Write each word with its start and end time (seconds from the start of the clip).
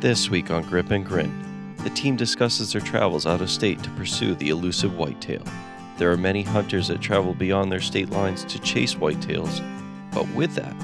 This 0.00 0.28
week 0.28 0.50
on 0.50 0.64
Grip 0.64 0.90
and 0.90 1.04
Grin, 1.04 1.76
the 1.82 1.90
team 1.90 2.14
discusses 2.16 2.72
their 2.72 2.82
travels 2.82 3.26
out 3.26 3.40
of 3.40 3.48
state 3.48 3.82
to 3.82 3.90
pursue 3.90 4.34
the 4.34 4.50
elusive 4.50 4.98
whitetail. 4.98 5.42
There 5.96 6.12
are 6.12 6.16
many 6.16 6.42
hunters 6.42 6.88
that 6.88 7.00
travel 7.00 7.32
beyond 7.32 7.72
their 7.72 7.80
state 7.80 8.10
lines 8.10 8.44
to 8.44 8.58
chase 8.58 8.94
whitetails, 8.94 9.62
but 10.12 10.28
with 10.34 10.54
that 10.56 10.76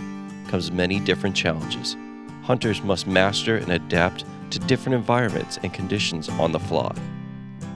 comes 0.49 0.73
many 0.73 1.01
different 1.01 1.37
challenges. 1.37 1.96
Hunters 2.45 2.83
must 2.83 3.07
master 3.07 3.57
and 3.57 3.73
adapt 3.73 4.25
to 4.53 4.59
different 4.60 4.96
environments 4.96 5.58
and 5.63 5.74
conditions 5.74 6.29
on 6.31 6.53
the 6.53 6.61
fly. 6.61 6.95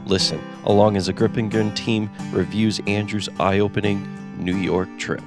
Listen 0.06 0.40
along 0.64 0.96
as 0.96 1.06
the 1.06 1.12
Grip 1.12 1.36
and 1.36 1.50
Grin 1.50 1.74
team 1.74 2.10
reviews 2.32 2.80
Andrew's 2.86 3.28
eye 3.38 3.58
opening 3.58 4.06
New 4.38 4.56
York 4.56 4.88
trip. 4.98 5.24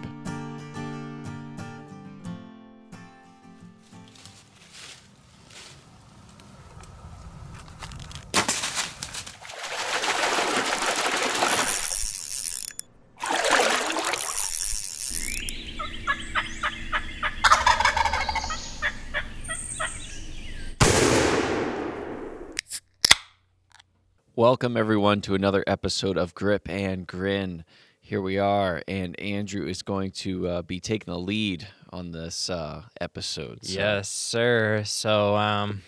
Welcome, 24.50 24.78
everyone, 24.78 25.19
to 25.24 25.36
another 25.36 25.61
episode 25.68 26.18
of 26.18 26.33
Grip 26.33 26.69
and 26.69 27.05
Grin. 27.05 27.65
Here 28.00 28.21
we 28.21 28.38
are, 28.38 28.82
and 28.88 29.19
Andrew 29.19 29.68
is 29.68 29.82
going 29.82 30.11
to 30.11 30.47
uh, 30.47 30.61
be 30.61 30.79
taking 30.79 31.11
the 31.14 31.19
lead 31.19 31.68
on 31.89 32.11
this 32.11 32.50
uh, 32.50 32.83
episode. 33.02 33.66
so- 33.66 33.73
Yes, 33.78 34.08
sir. 34.08 34.83
So, 34.86 35.36
um, 35.36 35.81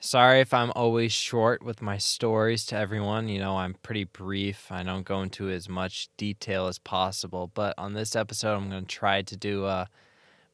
sorry 0.00 0.40
if 0.40 0.52
I'm 0.52 0.72
always 0.74 1.12
short 1.12 1.62
with 1.62 1.80
my 1.80 1.98
stories 1.98 2.66
to 2.66 2.76
everyone. 2.76 3.28
You 3.28 3.38
know, 3.38 3.58
I'm 3.58 3.74
pretty 3.74 4.02
brief. 4.02 4.66
I 4.72 4.82
don't 4.82 5.04
go 5.06 5.22
into 5.22 5.48
as 5.48 5.68
much 5.68 6.08
detail 6.16 6.66
as 6.66 6.80
possible. 6.80 7.52
But 7.54 7.74
on 7.78 7.92
this 7.92 8.16
episode, 8.16 8.56
I'm 8.56 8.68
going 8.70 8.86
to 8.86 8.88
try 8.92 9.22
to 9.22 9.36
do 9.36 9.66
uh, 9.66 9.84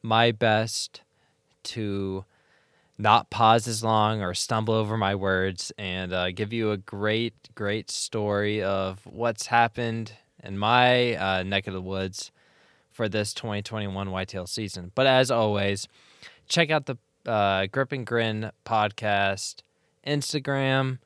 my 0.03 0.31
best 0.31 1.01
to 1.63 2.25
not 2.97 3.29
pause 3.29 3.67
as 3.67 3.83
long 3.83 4.21
or 4.21 4.33
stumble 4.33 4.73
over 4.73 4.97
my 4.97 5.15
words 5.15 5.71
and 5.77 6.13
uh, 6.13 6.31
give 6.31 6.53
you 6.53 6.71
a 6.71 6.77
great, 6.77 7.33
great 7.55 7.89
story 7.89 8.61
of 8.61 8.99
what's 9.05 9.47
happened 9.47 10.13
in 10.43 10.57
my 10.57 11.15
uh, 11.15 11.43
neck 11.43 11.67
of 11.67 11.73
the 11.73 11.81
woods 11.81 12.31
for 12.91 13.09
this 13.09 13.33
2021 13.33 14.11
whitetail 14.11 14.45
season. 14.45 14.91
But 14.93 15.07
as 15.07 15.31
always, 15.31 15.87
check 16.47 16.69
out 16.69 16.85
the 16.85 16.97
uh, 17.29 17.65
Grip 17.67 17.91
and 17.91 18.05
Grin 18.05 18.51
podcast 18.65 19.61
Instagram. 20.05 20.99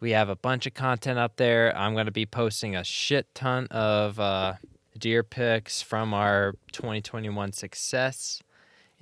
We 0.00 0.10
have 0.10 0.28
a 0.28 0.36
bunch 0.36 0.66
of 0.66 0.74
content 0.74 1.18
up 1.18 1.36
there. 1.36 1.74
I'm 1.76 1.94
going 1.94 2.06
to 2.06 2.12
be 2.12 2.26
posting 2.26 2.76
a 2.76 2.84
shit 2.84 3.34
ton 3.34 3.66
of 3.70 4.20
uh, 4.20 4.54
deer 4.98 5.22
pics 5.22 5.80
from 5.80 6.12
our 6.12 6.54
2021 6.72 7.52
success. 7.52 8.42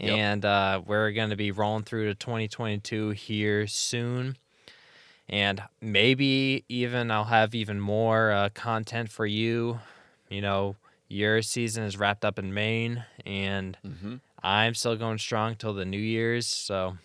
Yep. 0.02 0.18
And 0.18 0.44
uh, 0.44 0.82
we're 0.84 1.12
going 1.12 1.30
to 1.30 1.36
be 1.36 1.50
rolling 1.52 1.84
through 1.84 2.06
to 2.08 2.14
2022 2.14 3.10
here 3.10 3.66
soon. 3.66 4.36
And 5.28 5.62
maybe 5.80 6.64
even 6.68 7.10
I'll 7.10 7.24
have 7.24 7.54
even 7.54 7.80
more 7.80 8.32
uh, 8.32 8.48
content 8.52 9.10
for 9.10 9.24
you. 9.24 9.78
You 10.28 10.40
know, 10.40 10.76
your 11.08 11.40
season 11.42 11.84
is 11.84 11.96
wrapped 11.96 12.24
up 12.24 12.38
in 12.38 12.52
Maine, 12.52 13.04
and 13.24 13.78
Mhm. 13.86 14.20
I'm 14.42 14.74
still 14.74 14.96
going 14.96 15.18
strong 15.18 15.54
till 15.54 15.72
the 15.72 15.84
New 15.84 15.98
Year's. 15.98 16.46
So 16.46 16.98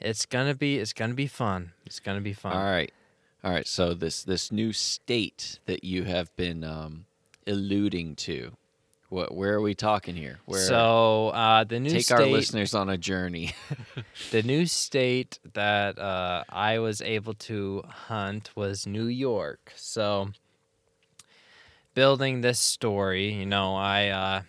it's 0.00 0.26
gonna 0.26 0.54
be 0.54 0.78
it's 0.78 0.92
gonna 0.92 1.14
be 1.14 1.26
fun. 1.26 1.72
It's 1.84 2.00
gonna 2.00 2.20
be 2.20 2.32
fun. 2.32 2.52
All 2.56 2.64
right, 2.64 2.92
all 3.44 3.50
right. 3.52 3.66
So 3.66 3.94
this 3.94 4.22
this 4.22 4.50
new 4.50 4.72
state 4.72 5.58
that 5.66 5.84
you 5.84 6.04
have 6.04 6.34
been 6.36 6.64
um, 6.64 7.06
alluding 7.46 8.16
to, 8.16 8.56
what 9.08 9.34
where 9.34 9.54
are 9.54 9.60
we 9.60 9.74
talking 9.74 10.16
here? 10.16 10.38
Where 10.46 10.60
So 10.60 11.28
uh, 11.28 11.64
the 11.64 11.78
new 11.78 11.90
take 11.90 12.04
state, 12.04 12.14
our 12.14 12.26
listeners 12.26 12.74
on 12.74 12.88
a 12.88 12.98
journey. 12.98 13.54
the 14.30 14.42
new 14.42 14.66
state 14.66 15.38
that 15.54 15.98
uh, 15.98 16.44
I 16.48 16.78
was 16.78 17.00
able 17.00 17.34
to 17.34 17.84
hunt 17.86 18.50
was 18.56 18.86
New 18.86 19.06
York. 19.06 19.72
So 19.76 20.30
building 21.94 22.40
this 22.40 22.58
story, 22.58 23.32
you 23.32 23.46
know, 23.46 23.76
I 23.76 24.08
uh, 24.08 24.42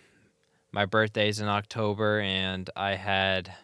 my 0.72 0.86
birthday's 0.86 1.40
in 1.40 1.48
October, 1.48 2.20
and 2.20 2.68
I 2.76 2.96
had 2.96 3.54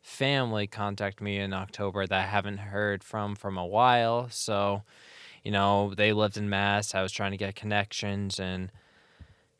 family 0.00 0.68
contact 0.68 1.20
me 1.20 1.38
in 1.38 1.52
October 1.52 2.06
that 2.06 2.24
I 2.24 2.26
haven't 2.26 2.58
heard 2.58 3.02
from 3.02 3.34
from 3.34 3.58
a 3.58 3.66
while. 3.66 4.28
So, 4.30 4.84
you 5.42 5.50
know, 5.50 5.92
they 5.94 6.12
lived 6.12 6.36
in 6.36 6.48
Mass. 6.48 6.94
I 6.94 7.02
was 7.02 7.10
trying 7.10 7.32
to 7.32 7.36
get 7.36 7.56
connections 7.56 8.38
and 8.38 8.70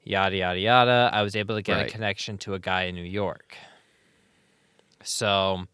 yada 0.07 0.37
yada 0.37 0.59
yada. 0.59 1.11
I 1.13 1.21
was 1.23 1.35
able 1.37 1.55
to 1.57 1.63
get 1.63 1.77
Right. 1.77 1.89
a 1.89 1.91
connection 1.91 2.39
to 2.39 2.55
a 2.55 2.59
guy 2.59 2.85
in 2.85 2.95
New 2.95 3.03
York. 3.03 3.57
So 5.03 5.67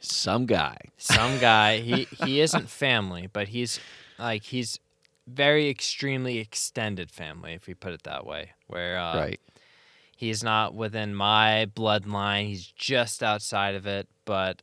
Some 0.00 0.46
guy. 0.46 0.76
some 0.96 1.38
guy 1.38 1.78
he 1.78 2.04
he 2.24 2.40
isn't 2.40 2.68
family 2.68 3.28
but 3.32 3.48
he's 3.48 3.78
like 4.18 4.42
he's 4.44 4.78
very 5.28 5.68
extremely 5.68 6.38
extended 6.38 7.10
family 7.10 7.52
if 7.54 7.66
we 7.68 7.74
put 7.74 7.92
it 7.92 8.02
that 8.02 8.26
way 8.26 8.50
where 8.66 8.98
uh, 8.98 9.16
right. 9.16 9.40
he's 10.16 10.42
not 10.42 10.74
within 10.74 11.14
my 11.14 11.66
bloodline 11.74 12.46
he's 12.48 12.66
just 12.66 13.22
outside 13.22 13.74
of 13.76 13.86
it 13.86 14.08
but 14.24 14.62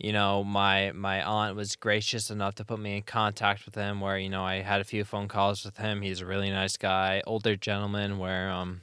you 0.00 0.12
know 0.12 0.42
my 0.42 0.90
my 0.92 1.22
aunt 1.22 1.54
was 1.54 1.76
gracious 1.76 2.30
enough 2.30 2.54
to 2.54 2.64
put 2.64 2.80
me 2.80 2.96
in 2.96 3.02
contact 3.02 3.66
with 3.66 3.74
him 3.74 4.00
where 4.00 4.16
you 4.18 4.30
know 4.30 4.42
i 4.44 4.62
had 4.62 4.80
a 4.80 4.84
few 4.84 5.04
phone 5.04 5.28
calls 5.28 5.64
with 5.64 5.76
him. 5.76 6.00
He's 6.00 6.20
a 6.22 6.26
really 6.26 6.50
nice 6.50 6.76
guy 6.78 7.22
older 7.26 7.54
gentleman 7.54 8.18
where 8.18 8.50
um 8.50 8.80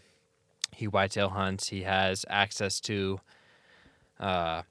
he 0.71 0.85
whitetail 0.87 1.29
hunts. 1.29 1.69
He 1.69 1.81
has 1.81 2.23
access 2.29 2.79
to 2.81 3.19
uh 4.19 4.61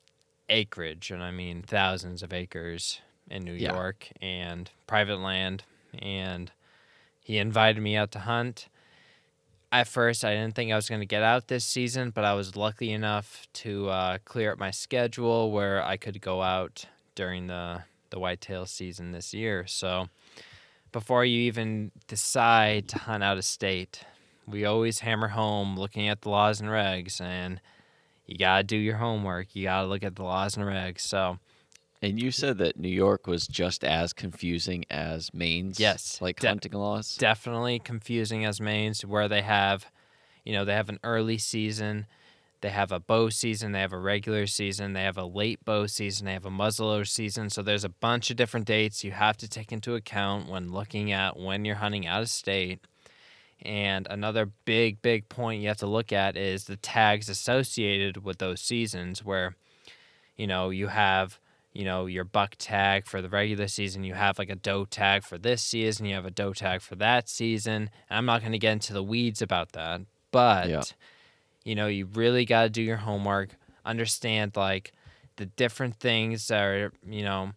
acreage 0.48 1.10
and 1.10 1.20
i 1.24 1.30
mean 1.32 1.60
thousands 1.60 2.22
of 2.22 2.32
acres 2.32 3.00
in 3.28 3.42
new 3.42 3.52
Yeah. 3.52 3.72
york 3.72 4.08
and 4.22 4.70
private 4.86 5.18
land. 5.18 5.64
And 5.98 6.52
he 7.20 7.38
invited 7.38 7.82
me 7.82 7.96
out 7.96 8.12
to 8.12 8.20
hunt 8.20 8.68
at 9.72 9.88
first 9.88 10.24
I 10.24 10.34
didn't 10.34 10.54
think 10.54 10.72
I 10.72 10.76
was 10.76 10.88
going 10.88 11.00
to 11.00 11.06
get 11.06 11.22
out 11.22 11.48
this 11.48 11.64
season, 11.64 12.10
but 12.10 12.24
I 12.24 12.34
was 12.34 12.56
lucky 12.56 12.92
enough 12.92 13.46
to 13.54 13.88
uh, 13.88 14.18
clear 14.24 14.52
up 14.52 14.58
my 14.58 14.70
schedule 14.70 15.50
where 15.50 15.82
I 15.82 15.96
could 15.96 16.20
go 16.20 16.42
out 16.42 16.86
during 17.14 17.46
the 17.46 17.82
the 18.10 18.20
whitetail 18.20 18.66
season 18.66 19.10
this 19.10 19.34
year. 19.34 19.66
So 19.66 20.08
before 20.92 21.24
you 21.24 21.40
even 21.40 21.90
decide 22.06 22.88
to 22.88 22.98
hunt 22.98 23.24
out 23.24 23.36
of 23.36 23.44
state, 23.44 24.04
we 24.46 24.64
always 24.64 25.00
hammer 25.00 25.28
home 25.28 25.76
looking 25.76 26.08
at 26.08 26.22
the 26.22 26.30
laws 26.30 26.60
and 26.60 26.70
regs 26.70 27.20
and 27.20 27.60
you 28.26 28.38
got 28.38 28.58
to 28.58 28.62
do 28.64 28.76
your 28.76 28.96
homework. 28.96 29.54
You 29.54 29.64
got 29.64 29.82
to 29.82 29.88
look 29.88 30.02
at 30.02 30.16
the 30.16 30.22
laws 30.22 30.56
and 30.56 30.64
regs. 30.64 31.00
So 31.00 31.38
And 32.02 32.20
you 32.20 32.30
said 32.30 32.58
that 32.58 32.78
New 32.78 32.88
York 32.90 33.26
was 33.26 33.46
just 33.46 33.82
as 33.82 34.12
confusing 34.12 34.84
as 34.90 35.32
Maine's 35.32 35.80
Yes, 35.80 36.20
like 36.20 36.38
de- 36.40 36.48
hunting 36.48 36.72
laws. 36.72 37.16
definitely 37.16 37.78
confusing 37.78 38.44
as 38.44 38.60
Maine's, 38.60 39.04
where 39.04 39.28
they 39.28 39.42
have 39.42 39.86
you 40.44 40.52
know 40.52 40.64
they 40.64 40.74
have 40.74 40.88
an 40.88 41.00
early 41.02 41.38
season 41.38 42.06
they 42.62 42.70
have 42.70 42.90
a 42.92 43.00
bow 43.00 43.28
season 43.28 43.72
they 43.72 43.80
have 43.80 43.92
a 43.92 43.98
regular 43.98 44.46
season 44.46 44.92
they 44.92 45.02
have 45.02 45.18
a 45.18 45.24
late 45.24 45.62
bow 45.64 45.86
season 45.86 46.24
they 46.24 46.32
have 46.32 46.46
a 46.46 46.50
muzzleloader 46.50 47.06
season 47.06 47.50
so 47.50 47.62
there's 47.62 47.84
a 47.84 47.88
bunch 47.88 48.30
of 48.30 48.36
different 48.36 48.64
dates 48.66 49.02
you 49.04 49.10
have 49.10 49.36
to 49.36 49.48
take 49.48 49.72
into 49.72 49.94
account 49.96 50.48
when 50.48 50.72
looking 50.72 51.10
at 51.12 51.36
when 51.36 51.64
you're 51.64 51.74
hunting 51.76 52.06
out 52.06 52.22
of 52.22 52.28
state 52.30 52.78
and 53.62 54.06
another 54.08 54.50
big 54.64 55.02
big 55.02 55.28
point 55.28 55.60
you 55.62 55.68
have 55.68 55.76
to 55.76 55.86
look 55.86 56.12
at 56.12 56.36
is 56.36 56.64
the 56.64 56.76
tags 56.76 57.28
associated 57.28 58.22
with 58.24 58.38
those 58.38 58.60
seasons 58.60 59.24
where 59.24 59.56
you 60.36 60.46
know 60.46 60.70
you 60.70 60.86
have 60.86 61.38
you 61.76 61.84
know 61.84 62.06
your 62.06 62.24
buck 62.24 62.54
tag 62.58 63.06
for 63.06 63.20
the 63.20 63.28
regular 63.28 63.68
season 63.68 64.02
you 64.02 64.14
have 64.14 64.38
like 64.38 64.48
a 64.48 64.54
doe 64.56 64.84
tag 64.86 65.22
for 65.22 65.36
this 65.36 65.60
season 65.62 66.06
you 66.06 66.14
have 66.14 66.24
a 66.24 66.30
doe 66.30 66.52
tag 66.54 66.80
for 66.80 66.94
that 66.96 67.28
season 67.28 67.90
and 68.08 68.16
i'm 68.18 68.24
not 68.24 68.40
going 68.40 68.52
to 68.52 68.58
get 68.58 68.72
into 68.72 68.92
the 68.94 69.02
weeds 69.02 69.42
about 69.42 69.72
that 69.72 70.00
but 70.30 70.68
Yeah. 70.68 70.82
you 71.64 71.74
know 71.74 71.86
you 71.86 72.06
really 72.06 72.44
got 72.46 72.62
to 72.62 72.70
do 72.70 72.82
your 72.82 72.96
homework 72.96 73.50
understand 73.84 74.56
like 74.56 74.92
the 75.36 75.46
different 75.46 75.96
things 75.96 76.48
that 76.48 76.62
are 76.62 76.92
you 77.06 77.22
know 77.22 77.52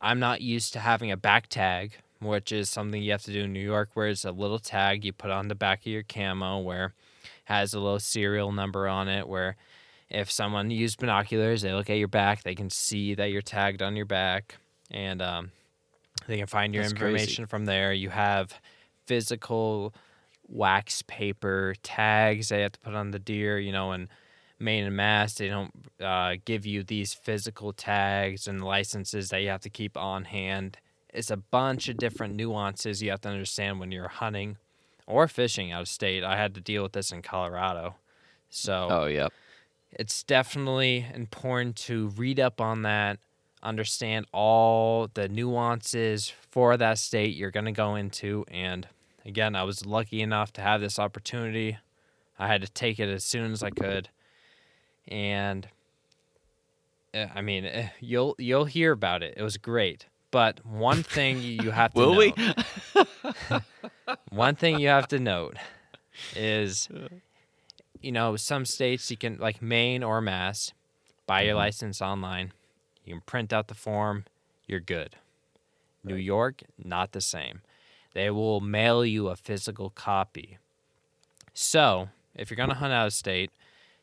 i'm 0.00 0.20
not 0.20 0.40
used 0.40 0.72
to 0.74 0.78
having 0.78 1.10
a 1.10 1.16
back 1.16 1.48
tag 1.48 1.92
which 2.20 2.52
is 2.52 2.70
something 2.70 3.02
you 3.02 3.10
have 3.10 3.22
to 3.24 3.32
do 3.32 3.42
in 3.42 3.52
new 3.52 3.58
york 3.60 3.90
where 3.94 4.06
it's 4.08 4.24
a 4.24 4.30
little 4.30 4.60
tag 4.60 5.04
you 5.04 5.12
put 5.12 5.30
on 5.32 5.48
the 5.48 5.54
back 5.54 5.80
of 5.80 5.86
your 5.86 6.02
camo 6.04 6.58
where 6.60 6.94
has 7.46 7.74
a 7.74 7.80
little 7.80 7.98
serial 7.98 8.52
number 8.52 8.86
on 8.86 9.08
it 9.08 9.28
where 9.28 9.56
if 10.10 10.30
someone 10.30 10.70
used 10.70 10.98
binoculars, 10.98 11.62
they 11.62 11.72
look 11.72 11.90
at 11.90 11.98
your 11.98 12.08
back, 12.08 12.42
they 12.42 12.54
can 12.54 12.70
see 12.70 13.14
that 13.14 13.30
you're 13.30 13.42
tagged 13.42 13.82
on 13.82 13.96
your 13.96 14.06
back, 14.06 14.56
and 14.90 15.20
um, 15.22 15.50
they 16.26 16.38
can 16.38 16.46
find 16.46 16.74
your 16.74 16.84
That's 16.84 16.94
crazy. 16.94 17.14
information 17.14 17.46
from 17.46 17.64
there. 17.64 17.92
You 17.92 18.10
have 18.10 18.60
physical 19.06 19.94
wax 20.46 21.02
paper 21.02 21.74
tags 21.82 22.48
they 22.48 22.60
have 22.62 22.72
to 22.72 22.80
put 22.80 22.94
on 22.94 23.10
the 23.10 23.18
deer, 23.18 23.58
you 23.58 23.72
know, 23.72 23.92
and 23.92 24.08
Maine 24.58 24.84
and 24.84 24.96
Mass, 24.96 25.34
they 25.34 25.48
don't 25.48 25.72
uh, 26.00 26.36
give 26.44 26.64
you 26.64 26.82
these 26.82 27.12
physical 27.12 27.72
tags 27.72 28.46
and 28.46 28.64
licenses 28.64 29.30
that 29.30 29.42
you 29.42 29.48
have 29.48 29.60
to 29.62 29.70
keep 29.70 29.96
on 29.96 30.24
hand. 30.24 30.78
It's 31.12 31.30
a 31.30 31.36
bunch 31.36 31.88
of 31.88 31.96
different 31.96 32.34
nuances 32.34 33.02
you 33.02 33.10
have 33.10 33.20
to 33.22 33.28
understand 33.28 33.80
when 33.80 33.92
you're 33.92 34.08
hunting 34.08 34.56
or 35.06 35.28
fishing 35.28 35.70
out 35.72 35.82
of 35.82 35.88
state. 35.88 36.24
I 36.24 36.36
had 36.36 36.54
to 36.54 36.60
deal 36.60 36.82
with 36.82 36.92
this 36.92 37.12
in 37.12 37.22
Colorado. 37.22 37.96
So 38.48 38.88
Oh, 38.90 39.06
yep. 39.06 39.32
It's 39.98 40.22
definitely 40.22 41.06
important 41.14 41.76
to 41.76 42.08
read 42.08 42.40
up 42.40 42.60
on 42.60 42.82
that, 42.82 43.18
understand 43.62 44.26
all 44.32 45.08
the 45.14 45.28
nuances 45.28 46.32
for 46.50 46.76
that 46.76 46.98
state 46.98 47.34
you're 47.34 47.50
going 47.50 47.64
to 47.66 47.72
go 47.72 47.94
into. 47.94 48.44
And 48.50 48.88
again, 49.24 49.54
I 49.54 49.62
was 49.64 49.86
lucky 49.86 50.20
enough 50.20 50.52
to 50.54 50.60
have 50.60 50.80
this 50.80 50.98
opportunity. 50.98 51.78
I 52.38 52.48
had 52.48 52.62
to 52.62 52.68
take 52.68 52.98
it 52.98 53.08
as 53.08 53.24
soon 53.24 53.52
as 53.52 53.62
I 53.62 53.70
could. 53.70 54.08
And 55.08 55.68
uh, 57.14 57.26
I 57.34 57.42
mean, 57.42 57.64
eh, 57.64 57.88
you'll 58.00 58.34
you'll 58.38 58.64
hear 58.64 58.92
about 58.92 59.22
it. 59.22 59.34
It 59.36 59.42
was 59.42 59.56
great. 59.56 60.06
But 60.30 60.64
one 60.66 61.02
thing 61.02 61.40
you 61.40 61.70
have 61.70 61.92
to 61.94 62.00
Will 62.00 62.16
we? 62.16 62.34
one 64.30 64.56
thing 64.56 64.80
you 64.80 64.88
have 64.88 65.08
to 65.08 65.18
note 65.18 65.56
is 66.34 66.88
you 68.04 68.12
know 68.12 68.36
some 68.36 68.64
states 68.64 69.10
you 69.10 69.16
can 69.16 69.36
like 69.38 69.62
maine 69.62 70.02
or 70.02 70.20
mass 70.20 70.72
buy 71.26 71.42
your 71.42 71.54
Mhm. 71.54 71.64
license 71.64 72.02
online 72.02 72.52
you 73.04 73.14
can 73.14 73.22
print 73.22 73.52
out 73.52 73.68
the 73.68 73.74
form 73.74 74.24
you're 74.66 74.80
good. 74.80 75.16
New 76.02 76.16
york 76.16 76.62
not 76.78 77.12
the 77.12 77.20
same. 77.20 77.62
They 78.12 78.30
will 78.30 78.60
mail 78.60 79.04
you 79.04 79.28
a 79.28 79.36
physical 79.36 79.90
copy. 79.90 80.58
So 81.54 82.10
if 82.34 82.50
you're 82.50 82.56
going 82.56 82.68
to 82.68 82.74
hunt 82.76 82.92
out 82.92 83.06
of 83.06 83.12
state 83.14 83.50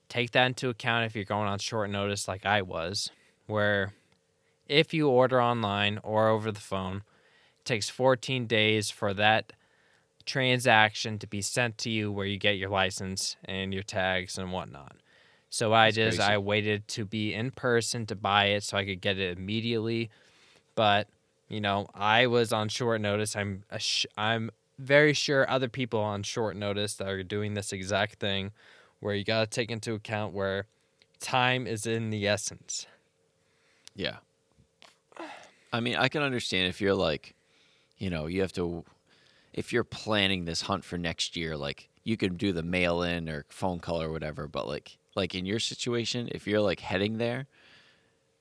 take 0.09 0.31
that 0.31 0.45
into 0.47 0.69
account 0.69 1.06
if 1.06 1.15
you're 1.15 1.24
going 1.24 1.47
on 1.47 1.57
short 1.59 1.89
notice 1.89 2.27
like 2.27 2.45
i 2.45 2.62
was 2.62 3.12
where 3.45 3.94
if 4.68 4.94
you 4.94 5.07
order 5.07 5.42
online 5.42 6.00
or 6.04 6.27
over 6.27 6.51
the 6.51 6.59
phone 6.59 6.97
it 7.59 7.65
takes 7.65 7.89
14 7.89 8.45
days 8.45 8.89
for 8.89 9.13
that 9.13 9.54
transaction 10.25 11.19
to 11.19 11.27
be 11.27 11.41
sent 11.41 11.77
to 11.79 11.89
you 11.89 12.12
where 12.12 12.25
you 12.25 12.38
get 12.38 12.57
your 12.57 12.69
license 12.69 13.35
and 13.45 13.73
your 13.73 13.83
tags 13.83 14.38
and 14.38 14.51
whatnot. 14.51 14.97
So 15.50 15.73
I 15.73 15.88
That's 15.88 15.95
just 15.95 16.18
crazy. 16.19 16.31
I 16.31 16.38
waited 16.38 16.88
to 16.89 17.06
be 17.06 17.33
in 17.33 17.51
person 17.51 18.06
to 18.07 18.15
buy 18.15 18.45
it 18.45 18.63
so 18.63 18.77
I 18.77 18.85
could 18.85 19.01
get 19.01 19.18
it 19.18 19.38
immediately. 19.38 20.09
But 20.75 21.07
you 21.50 21.59
know, 21.59 21.88
I 21.94 22.27
was 22.27 22.53
on 22.53 22.69
short 22.69 23.01
notice. 23.01 23.35
I'm 23.35 23.63
a 23.69 23.79
sh- 23.79 24.06
I'm 24.18 24.51
very 24.79 25.13
sure 25.13 25.50
other 25.50 25.68
people 25.68 26.00
on 26.00 26.23
short 26.23 26.56
notice 26.56 26.95
that 26.95 27.07
are 27.07 27.23
doing 27.23 27.53
this 27.53 27.73
exact 27.73 28.15
thing, 28.15 28.51
where 29.01 29.13
you 29.13 29.25
got 29.25 29.41
to 29.41 29.47
take 29.47 29.69
into 29.69 29.94
account 29.94 30.33
where 30.33 30.65
time 31.19 31.68
is 31.68 31.85
in 31.85 32.09
the 32.09 32.27
essence. 32.27 32.88
Yeah. 33.95 34.18
I 35.73 35.79
mean, 35.79 35.95
I 35.95 36.07
can 36.07 36.21
understand 36.21 36.68
if 36.68 36.81
you're 36.81 36.95
like, 36.95 37.35
you 37.97 38.09
know, 38.09 38.27
you 38.27 38.41
have 38.41 38.53
to, 38.53 38.83
if 39.53 39.74
you're 39.74 39.83
planning 39.83 40.45
this 40.45 40.62
hunt 40.62 40.83
for 40.83 40.98
next 40.98 41.36
year, 41.36 41.57
like 41.57 41.89
you 42.03 42.18
can 42.18 42.38
do 42.38 42.51
the 42.51 42.63
mail 42.63 43.01
in 43.03 43.30
or 43.30 43.45
phone 43.50 43.80
call 43.80 44.01
or 44.01 44.12
whatever. 44.12 44.48
But 44.48 44.68
like, 44.68 44.98
like 45.15 45.36
in 45.36 45.45
your 45.45 45.59
situation, 45.59 46.30
if 46.31 46.48
you're 46.48 46.62
like 46.62 46.80
heading 46.80 47.18
there, 47.18 47.48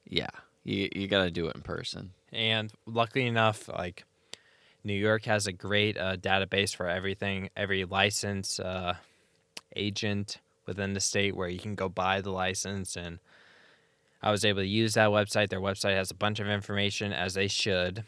yeah, 0.05 0.31
you 0.65 0.89
you 0.95 1.09
got 1.09 1.25
to 1.25 1.31
do 1.31 1.47
it 1.49 1.57
in 1.57 1.63
person. 1.63 2.13
And 2.33 2.73
luckily 2.87 3.27
enough, 3.27 3.69
like 3.69 4.05
New 4.85 4.95
York 4.95 5.25
has 5.25 5.47
a 5.47 5.53
great 5.53 5.99
uh, 5.99 6.17
database 6.17 6.75
for 6.75 6.89
everything, 6.89 7.51
every 7.57 7.85
license 7.85 8.59
uh, 8.61 8.95
agent 9.77 10.39
within 10.67 10.93
the 10.95 11.01
state 11.01 11.37
where 11.37 11.49
you 11.49 11.59
can 11.59 11.75
go 11.75 11.89
buy 11.89 12.21
the 12.21 12.31
license. 12.31 12.97
And 12.97 13.19
I 14.23 14.31
was 14.31 14.45
able 14.45 14.63
to 14.63 14.69
use 14.69 14.95
that 14.95 15.11
website. 15.11 15.49
Their 15.49 15.61
website 15.61 15.97
has 15.97 16.11
a 16.11 16.15
bunch 16.15 16.41
of 16.41 16.49
information 16.49 17.13
as 17.13 17.35
they 17.35 17.49
should. 17.49 18.05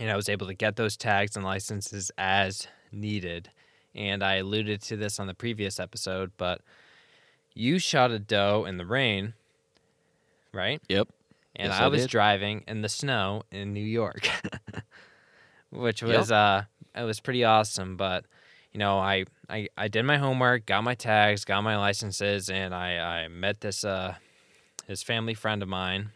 And 0.00 0.10
I 0.10 0.16
was 0.16 0.28
able 0.28 0.46
to 0.48 0.54
get 0.54 0.74
those 0.76 0.96
tags 0.96 1.36
and 1.36 1.44
licenses 1.44 2.10
as 2.18 2.66
needed. 2.90 3.50
And 3.94 4.24
I 4.24 4.36
alluded 4.36 4.80
to 4.82 4.96
this 4.96 5.20
on 5.20 5.26
the 5.28 5.34
previous 5.34 5.78
episode, 5.78 6.32
but 6.36 6.62
you 7.54 7.78
shot 7.78 8.10
a 8.10 8.18
doe 8.18 8.64
in 8.64 8.78
the 8.78 8.86
rain, 8.86 9.34
right? 10.52 10.80
Yep. 10.88 11.08
and 11.56 11.68
Yes, 11.68 11.80
I, 11.80 11.84
I 11.84 11.88
was 11.88 12.06
driving 12.06 12.64
in 12.66 12.80
the 12.82 12.88
snow 12.88 13.42
in 13.52 13.72
New 13.72 13.84
York, 13.84 14.28
which 15.70 16.02
Yep. 16.02 16.18
was 16.18 16.32
uh, 16.32 16.64
it 16.94 17.02
was 17.02 17.20
pretty 17.20 17.44
awesome. 17.44 17.96
But 17.96 18.24
you 18.72 18.78
know, 18.78 18.98
I, 18.98 19.24
I 19.48 19.68
I 19.76 19.88
did 19.88 20.04
my 20.04 20.18
homework, 20.18 20.66
got 20.66 20.82
my 20.84 20.94
tags, 20.94 21.44
got 21.44 21.62
my 21.62 21.76
licenses, 21.76 22.48
and 22.48 22.74
I 22.74 23.24
I 23.24 23.28
met 23.28 23.60
this 23.60 23.84
uh, 23.84 24.14
his 24.86 25.02
family 25.02 25.34
friend 25.34 25.62
of 25.62 25.68
mine, 25.68 26.10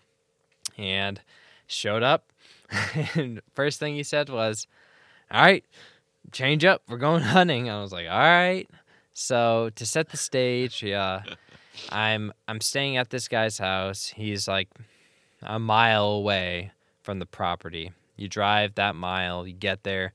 and 0.78 1.20
showed 1.66 2.02
up. 2.02 2.30
and 3.14 3.40
first 3.54 3.78
thing 3.78 3.94
he 3.94 4.02
said 4.02 4.28
was, 4.28 4.66
"All 5.30 5.42
right, 5.42 5.64
change 6.32 6.64
up. 6.64 6.82
We're 6.88 6.98
going 6.98 7.22
hunting." 7.36 7.70
I 7.70 7.80
was 7.80 7.92
like, 7.92 8.06
"All 8.08 8.18
right." 8.18 8.68
So 9.12 9.70
to 9.76 9.86
set 9.86 10.10
the 10.10 10.16
stage, 10.16 10.82
yeah, 10.82 11.22
I'm 11.90 12.32
I'm 12.48 12.60
staying 12.60 12.96
at 12.96 13.10
this 13.10 13.28
guy's 13.28 13.58
house. 13.58 14.08
He's 14.08 14.48
like 14.48 14.68
a 15.42 15.58
mile 15.58 16.06
away 16.06 16.72
from 17.02 17.18
the 17.18 17.26
property. 17.26 17.92
You 18.16 18.28
drive 18.28 18.76
that 18.76 18.94
mile, 18.94 19.46
you 19.46 19.54
get 19.54 19.82
there, 19.82 20.12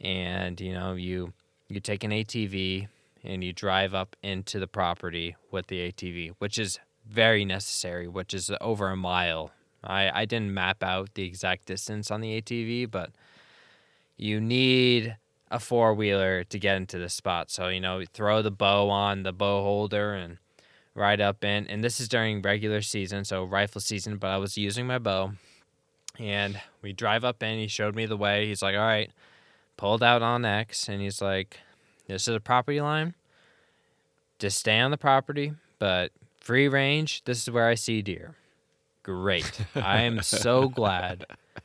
and 0.00 0.60
you 0.60 0.74
know 0.74 0.94
you 0.94 1.32
you 1.68 1.80
take 1.80 2.04
an 2.04 2.10
ATV 2.10 2.88
and 3.22 3.44
you 3.44 3.52
drive 3.52 3.94
up 3.94 4.16
into 4.22 4.58
the 4.58 4.66
property 4.66 5.36
with 5.50 5.66
the 5.66 5.92
ATV, 5.92 6.34
which 6.38 6.58
is 6.58 6.78
very 7.08 7.44
necessary, 7.44 8.08
which 8.08 8.34
is 8.34 8.50
over 8.60 8.88
a 8.88 8.96
mile. 8.96 9.50
I 9.82 10.22
I 10.22 10.24
didn't 10.24 10.54
map 10.54 10.82
out 10.82 11.14
the 11.14 11.24
exact 11.24 11.66
distance 11.66 12.10
on 12.10 12.20
the 12.20 12.40
ATV, 12.40 12.90
but 12.90 13.10
you 14.16 14.40
need 14.40 15.16
a 15.50 15.58
four 15.58 15.94
wheeler 15.94 16.44
to 16.44 16.58
get 16.58 16.76
into 16.76 16.98
the 16.98 17.08
spot. 17.08 17.50
So 17.50 17.68
you 17.68 17.80
know, 17.80 18.02
throw 18.12 18.42
the 18.42 18.50
bow 18.50 18.90
on 18.90 19.22
the 19.22 19.32
bow 19.32 19.62
holder 19.62 20.14
and 20.14 20.38
ride 20.94 21.20
up 21.20 21.44
in. 21.44 21.66
And 21.66 21.82
this 21.82 22.00
is 22.00 22.08
during 22.08 22.42
regular 22.42 22.82
season, 22.82 23.24
so 23.24 23.44
rifle 23.44 23.80
season. 23.80 24.16
But 24.18 24.28
I 24.28 24.36
was 24.36 24.56
using 24.58 24.86
my 24.86 24.98
bow, 24.98 25.32
and 26.18 26.60
we 26.82 26.92
drive 26.92 27.24
up 27.24 27.42
in. 27.42 27.58
He 27.58 27.68
showed 27.68 27.94
me 27.94 28.06
the 28.06 28.16
way. 28.16 28.46
He's 28.46 28.62
like, 28.62 28.74
"All 28.76 28.80
right," 28.80 29.10
pulled 29.76 30.02
out 30.02 30.22
onX, 30.22 30.88
and 30.88 31.00
he's 31.00 31.22
like, 31.22 31.58
"This 32.06 32.28
is 32.28 32.34
a 32.34 32.40
property 32.40 32.80
line. 32.80 33.14
Just 34.38 34.58
stay 34.58 34.78
on 34.80 34.90
the 34.90 34.98
property, 34.98 35.52
but 35.78 36.12
free 36.40 36.68
range. 36.68 37.24
This 37.24 37.42
is 37.42 37.50
where 37.50 37.68
I 37.68 37.74
see 37.74 38.02
deer." 38.02 38.34
Great. 39.02 39.60
I 39.74 40.02
am 40.02 40.22
so 40.22 40.68
glad. 40.68 41.24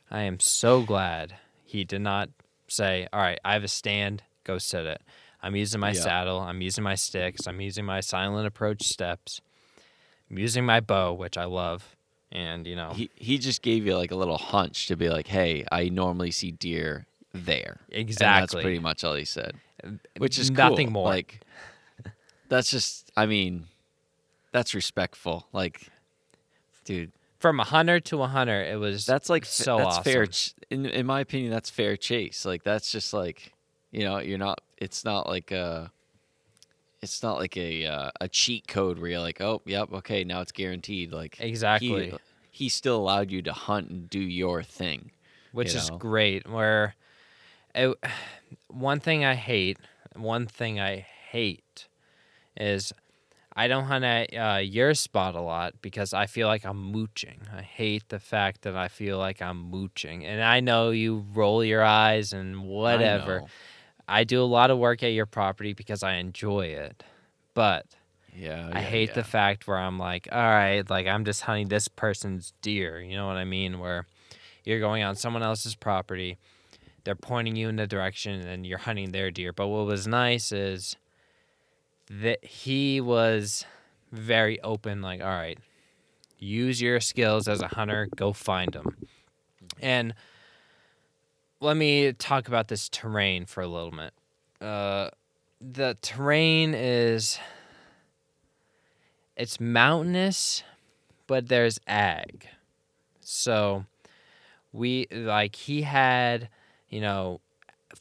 I 0.09 0.21
am 0.21 0.39
so 0.39 0.81
glad 0.83 1.35
he 1.65 1.83
did 1.83 2.01
not 2.01 2.29
say, 2.67 3.07
"All 3.11 3.19
right, 3.19 3.39
I 3.43 3.53
have 3.53 3.63
a 3.63 3.67
stand. 3.67 4.23
Go 4.43 4.57
sit 4.57 4.85
it." 4.85 5.01
I'm 5.43 5.55
using 5.55 5.79
my 5.79 5.91
Yeah. 5.91 6.01
saddle. 6.01 6.39
I'm 6.39 6.61
using 6.61 6.83
my 6.83 6.95
sticks. 6.95 7.45
I'm 7.45 7.61
using 7.61 7.85
my 7.85 7.99
silent 7.99 8.47
approach 8.47 8.83
steps. 8.83 9.41
I'm 10.31 10.39
using 10.39 10.65
my 10.65 10.79
bow, 10.79 11.13
which 11.13 11.37
I 11.37 11.45
love. 11.45 11.95
And 12.31 12.65
you 12.65 12.75
know, 12.75 12.93
He 12.93 13.09
he 13.15 13.37
just 13.37 13.61
gave 13.61 13.85
you 13.85 13.95
like 13.95 14.11
a 14.11 14.15
little 14.15 14.37
hunch 14.39 14.87
to 14.87 14.95
be 14.95 15.09
like, 15.09 15.27
hey, 15.27 15.65
I 15.71 15.89
normally 15.89 16.31
see 16.31 16.51
deer 16.51 17.05
there. 17.33 17.81
And 17.91 18.09
that's 18.09 18.53
pretty 18.53 18.79
much 18.79 19.03
all 19.03 19.13
he 19.13 19.25
said. 19.25 19.59
Which 20.17 20.39
is 20.39 20.49
nothing 20.49 20.87
cool. 20.87 20.93
more. 20.93 21.09
Like 21.09 21.41
that's 22.49 22.71
just 22.71 23.11
I 23.15 23.25
mean, 23.27 23.65
that's 24.51 24.73
respectful. 24.73 25.47
Like 25.53 25.89
dude, 26.85 27.11
From 27.39 27.59
a 27.59 27.63
hunter 27.63 27.99
to 27.99 28.23
a 28.23 28.27
hunter, 28.27 28.63
it 28.63 28.79
was 28.79 29.05
that's 29.05 29.29
like 29.29 29.45
so 29.45 29.77
that's 29.77 29.99
fair 29.99 30.21
awesome. 30.23 30.31
ch- 30.31 30.53
in 30.69 30.85
in 30.85 31.05
my 31.05 31.19
opinion 31.19 31.51
that's 31.51 31.69
fair 31.69 31.97
chase. 31.97 32.45
Like 32.45 32.63
that's 32.63 32.91
just 32.91 33.13
like, 33.13 33.53
you 33.91 34.03
know, 34.03 34.19
you're 34.19 34.37
not 34.37 34.61
it's 34.77 35.03
not 35.05 35.27
like 35.27 35.51
a 35.51 35.91
it's 37.01 37.21
not 37.21 37.37
like 37.37 37.55
a 37.57 37.85
uh, 37.85 38.11
a 38.21 38.27
cheat 38.27 38.67
code 38.67 38.97
where 38.99 39.11
you're 39.11 39.19
like, 39.19 39.41
"Oh, 39.41 39.61
yep, 39.65 39.91
okay, 39.93 40.23
now 40.23 40.41
it's 40.41 40.51
guaranteed." 40.51 41.11
Like 41.11 41.37
Exactly. 41.39 42.11
he, 42.11 42.17
he 42.49 42.69
still 42.69 42.97
allowed 42.97 43.31
you 43.31 43.41
to 43.43 43.53
hunt 43.53 43.89
and 43.89 44.09
do 44.09 44.19
your 44.19 44.63
thing. 44.63 45.11
which 45.51 45.73
you 45.73 45.79
is 45.79 45.91
know. 45.91 45.97
great. 45.97 46.49
Where 46.49 46.95
it, 47.75 47.95
one 48.67 48.99
thing 48.99 49.23
I 49.25 49.35
hate, 49.35 49.77
one 50.15 50.47
thing 50.47 50.79
I 50.79 51.05
hate 51.29 51.87
is 52.57 52.93
I 53.55 53.67
don't 53.69 53.85
hunt 53.85 54.03
at 54.03 54.33
uh, 54.35 54.57
your 54.57 54.93
spot 54.93 55.35
a 55.35 55.41
lot 55.41 55.75
because 55.81 56.13
I 56.13 56.25
feel 56.25 56.47
like 56.47 56.65
I'm 56.65 56.91
mooching. 56.91 57.39
I 57.55 57.61
hate 57.61 58.09
the 58.09 58.19
fact 58.19 58.63
that 58.63 58.75
I 58.75 58.89
feel 58.89 59.17
like 59.17 59.41
I'm 59.41 59.69
mooching, 59.71 60.25
and 60.25 60.43
I 60.43 60.59
know 60.59 60.89
you 60.89 61.25
roll 61.33 61.63
your 61.63 61.81
eyes 61.83 62.33
and 62.33 62.63
whatever. 62.65 63.41
know. 63.41 63.47
I, 64.07 64.25
do 64.25 64.41
a 64.41 64.43
lot 64.43 64.71
of 64.71 64.77
work 64.77 65.03
at 65.03 65.13
your 65.13 65.25
property 65.25 65.73
because 65.73 66.03
I 66.03 66.15
enjoy 66.15 66.67
it, 66.67 67.01
but 67.53 67.85
Yeah, 68.35 68.69
I 68.73 68.79
yeah, 68.81 68.85
hate 68.85 69.09
yeah. 69.09 69.15
the 69.15 69.23
fact 69.23 69.67
where 69.67 69.77
I'm 69.77 69.97
like, 69.97 70.27
all 70.31 70.37
right, 70.37 70.87
like 70.89 71.07
I'm 71.07 71.23
just 71.23 71.41
hunting 71.43 71.69
this 71.69 71.87
person's 71.87 72.51
deer. 72.61 72.99
You 72.99 73.15
know 73.15 73.25
what 73.27 73.37
I 73.37 73.45
mean? 73.45 73.79
Where 73.79 74.05
you're 74.65 74.81
going 74.81 75.01
on 75.01 75.15
someone 75.15 75.43
else's 75.43 75.75
property, 75.75 76.37
they're 77.05 77.15
pointing 77.15 77.55
you 77.55 77.69
in 77.69 77.77
the 77.77 77.87
direction, 77.87 78.41
and 78.45 78.65
you're 78.65 78.79
hunting 78.79 79.11
their 79.11 79.31
deer. 79.31 79.53
But 79.53 79.67
what 79.69 79.85
was 79.85 80.05
nice 80.07 80.51
is 80.51 80.97
that 82.09 82.43
he 82.43 83.01
was 83.01 83.65
very 84.11 84.61
open. 84.61 85.01
Like, 85.01 85.21
all 85.21 85.27
right, 85.27 85.57
use 86.39 86.81
your 86.81 86.99
skills 86.99 87.47
as 87.47 87.61
a 87.61 87.67
hunter, 87.67 88.07
go 88.15 88.33
find 88.33 88.73
them. 88.73 89.07
And 89.81 90.13
let 91.59 91.77
me 91.77 92.13
talk 92.13 92.47
about 92.47 92.67
this 92.67 92.89
terrain 92.89 93.45
for 93.45 93.61
a 93.61 93.67
little 93.67 93.91
bit. 93.91 94.13
Uh, 94.61 95.09
the 95.59 95.97
terrain 96.01 96.73
is 96.73 97.39
it's 99.35 99.59
mountainous, 99.59 100.63
but 101.27 101.47
there's 101.47 101.79
ag. 101.87 102.47
So 103.21 103.85
we 104.71 105.07
like 105.11 105.55
he 105.55 105.81
had, 105.81 106.49
you 106.89 107.01
know, 107.01 107.41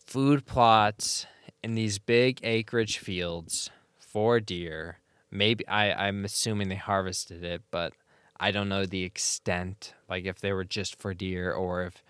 food 0.07 0.47
plots 0.47 1.27
in 1.63 1.75
these 1.75 1.99
big 1.99 2.41
acreage 2.43 2.99
fields 2.99 3.71
for 4.15 4.39
deer. 4.39 4.99
Maybe 5.31 5.67
I, 5.67 6.07
I'm 6.07 6.25
assuming 6.25 6.69
they 6.69 6.77
harvested 6.77 7.43
it, 7.43 7.63
but 7.73 7.93
I 8.39 8.53
don't 8.53 8.69
know 8.69 8.87
the 8.87 9.03
extent, 9.03 9.93
like 10.09 10.25
if 10.25 10.41
they 10.41 10.53
were 10.53 10.65
just 10.65 11.01
for 11.01 11.13
deer 11.13 11.53
or 11.53 11.83
if 11.83 12.03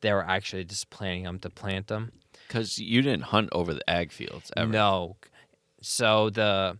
they 0.00 0.12
were 0.12 0.24
actually 0.24 0.64
just 0.64 0.90
planting 0.90 1.22
them 1.22 1.38
to 1.38 1.48
plant 1.48 1.86
them. 1.86 2.10
Because 2.48 2.80
you 2.80 3.00
didn't 3.00 3.26
hunt 3.26 3.50
over 3.52 3.72
the 3.72 3.88
ag 3.88 4.10
fields 4.10 4.50
ever. 4.56 4.72
No. 4.72 5.16
So 5.80 6.30
the 6.30 6.78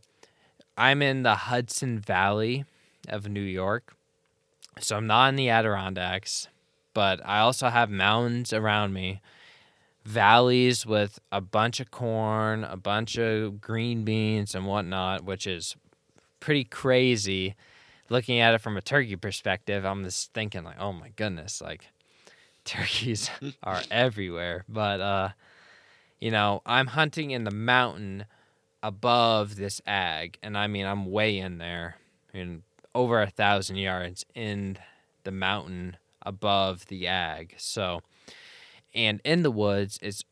I'm 0.77 1.01
in 1.01 1.23
the 1.23 1.37
Hudson 1.37 2.01
Valley 2.01 2.65
of 3.09 3.29
New 3.29 3.41
York. 3.41 3.95
So 4.81 4.97
I'm 4.97 5.07
not 5.07 5.29
in 5.29 5.37
the 5.37 5.49
Adirondacks, 5.49 6.49
but 6.93 7.21
I 7.25 7.39
also 7.39 7.69
have 7.69 7.89
mountains 7.89 8.53
around 8.53 8.93
me, 8.93 9.23
valleys 10.07 10.87
with 10.87 11.19
a 11.33 11.41
bunch 11.41 11.81
of 11.81 11.91
corn, 11.91 12.65
a 12.65 12.77
bunch 12.77 13.19
of 13.19 13.61
green 13.61 14.05
beans 14.05 14.55
and 14.55 14.67
whatnot, 14.67 15.25
which 15.25 15.47
is 15.47 15.77
pretty 16.41 16.65
crazy. 16.65 17.57
Looking 18.09 18.39
at 18.39 18.55
it 18.55 18.61
from 18.61 18.77
a 18.77 18.81
turkey 18.81 19.17
perspective, 19.17 19.85
I'm 19.85 20.05
just 20.05 20.33
thinking 20.33 20.63
like, 20.63 20.79
oh 20.79 20.93
my 20.93 21.09
goodness, 21.17 21.61
like 21.61 21.89
turkeys 22.65 23.31
are 23.63 23.83
everywhere. 23.91 24.65
But 24.69 25.01
uh, 25.01 25.29
you 26.21 26.31
know, 26.31 26.63
I'm 26.65 26.87
hunting 26.87 27.33
in 27.33 27.45
the 27.45 27.51
mountain 27.51 28.27
above 28.83 29.57
this 29.57 29.81
ag, 29.87 30.39
and 30.43 30.57
I 30.57 30.69
mean 30.69 30.87
I'm 30.87 31.11
way 31.11 31.39
in 31.39 31.59
there, 31.59 31.97
in 32.33 32.63
over 32.95 33.21
a 33.21 33.29
thousand 33.29 33.77
yards 33.77 34.25
in 34.35 34.79
the 35.25 35.33
mountain 35.33 35.97
above 36.23 36.87
the 36.87 37.09
ag. 37.09 37.55
So, 37.59 38.03
and 38.97 39.21
in 39.23 39.43
the 39.43 39.51
woods 39.53 39.99
is 40.03 40.25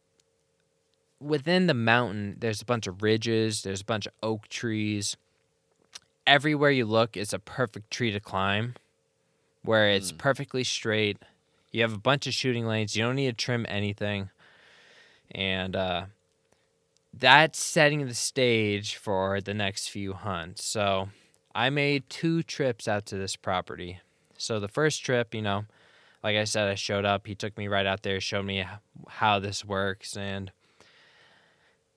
within 1.20 1.66
the 1.68 1.74
mountain. 1.74 2.36
There's 2.40 2.62
a 2.62 2.64
bunch 2.64 2.86
of 2.88 3.02
ridges. 3.02 3.62
There's 3.62 3.82
a 3.82 3.84
bunch 3.84 4.06
of 4.06 4.12
oak 4.22 4.48
trees. 4.48 5.16
Everywhere 6.26 6.70
you 6.70 6.86
look 6.86 7.16
is 7.16 7.32
a 7.32 7.38
perfect 7.38 7.90
tree 7.90 8.10
to 8.10 8.18
climb, 8.18 8.74
where 9.62 9.90
it's 9.90 10.10
Mm. 10.10 10.18
perfectly 10.18 10.64
straight. 10.64 11.18
You 11.70 11.82
have 11.82 11.92
a 11.92 11.98
bunch 11.98 12.26
of 12.26 12.34
shooting 12.34 12.66
lanes. 12.66 12.96
You 12.96 13.04
don't 13.04 13.16
need 13.16 13.26
to 13.26 13.44
trim 13.44 13.66
anything, 13.68 14.30
and 15.30 15.76
uh, 15.76 16.06
that's 17.12 17.62
setting 17.62 18.06
the 18.06 18.14
stage 18.14 18.96
for 18.96 19.40
the 19.40 19.54
next 19.54 19.88
few 19.88 20.14
hunts. 20.14 20.64
So 20.64 21.10
I 21.54 21.68
made 21.70 22.08
two 22.08 22.42
trips 22.42 22.88
out 22.88 23.06
to 23.06 23.16
this 23.16 23.36
property. 23.36 24.00
So 24.38 24.58
the 24.58 24.68
first 24.68 25.04
trip, 25.04 25.34
you 25.34 25.42
know, 25.42 25.66
like 26.24 26.36
I 26.36 26.44
said, 26.44 26.68
I 26.68 26.74
showed 26.74 27.04
up. 27.04 27.26
He 27.26 27.34
took 27.34 27.56
me 27.58 27.68
right 27.68 27.84
out 27.84 28.02
there, 28.02 28.18
showed 28.18 28.46
me 28.46 28.64
how 29.08 29.38
this 29.38 29.62
works, 29.62 30.16
and 30.16 30.50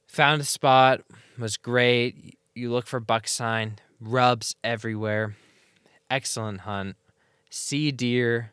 found 0.06 0.42
a 0.42 0.46
spot. 0.46 1.02
Was 1.40 1.56
great. 1.56 2.38
You 2.54 2.72
look 2.72 2.88
for 2.88 3.00
buck 3.00 3.28
sign, 3.28 3.80
rubs 4.02 4.56
everywhere. 4.66 5.38
Excellent 6.12 6.62
hunt. 6.62 6.98
See 7.50 7.92
deer. 7.92 8.52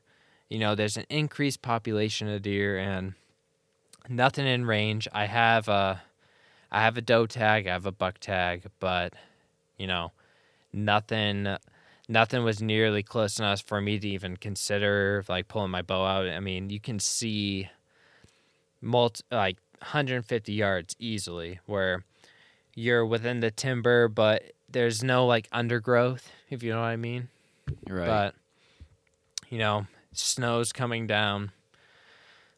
You 0.48 0.60
know, 0.60 0.76
there's 0.76 0.96
an 0.96 1.06
increased 1.10 1.60
population 1.60 2.28
of 2.28 2.42
deer 2.42 2.78
and 2.78 3.14
nothing 4.08 4.46
in 4.46 4.66
range. 4.66 5.08
I 5.12 5.26
have 5.26 5.66
a 5.66 6.02
I 6.70 6.82
have 6.82 6.96
a 6.96 7.02
doe 7.02 7.26
tag, 7.26 7.66
I 7.66 7.72
have 7.72 7.86
a 7.86 7.92
buck 7.92 8.18
tag, 8.20 8.66
but 8.78 9.14
you 9.76 9.88
know, 9.88 10.12
nothing 10.72 11.56
nothing 12.08 12.44
was 12.44 12.62
nearly 12.62 13.02
close 13.02 13.38
enough 13.38 13.62
for 13.62 13.80
me 13.80 13.98
to 13.98 14.08
even 14.08 14.36
consider 14.36 15.24
like 15.28 15.48
pulling 15.48 15.70
my 15.70 15.82
bow 15.82 16.04
out. 16.04 16.28
I 16.28 16.40
mean, 16.40 16.70
you 16.70 16.80
can 16.80 16.98
see 16.98 17.68
multi 18.80 19.22
like 19.30 19.56
150 19.78 20.52
yards 20.52 20.94
easily 20.98 21.60
where 21.66 22.04
you're 22.74 23.04
within 23.04 23.40
the 23.40 23.50
timber 23.50 24.08
but 24.08 24.42
there's 24.68 25.02
no 25.02 25.26
like 25.26 25.48
undergrowth, 25.52 26.30
if 26.50 26.62
you 26.62 26.72
know 26.72 26.80
what 26.80 26.86
I 26.86 26.96
mean. 26.96 27.28
Right. 27.88 28.06
But 28.06 28.34
you 29.48 29.58
know, 29.58 29.86
snow's 30.12 30.72
coming 30.72 31.06
down. 31.06 31.52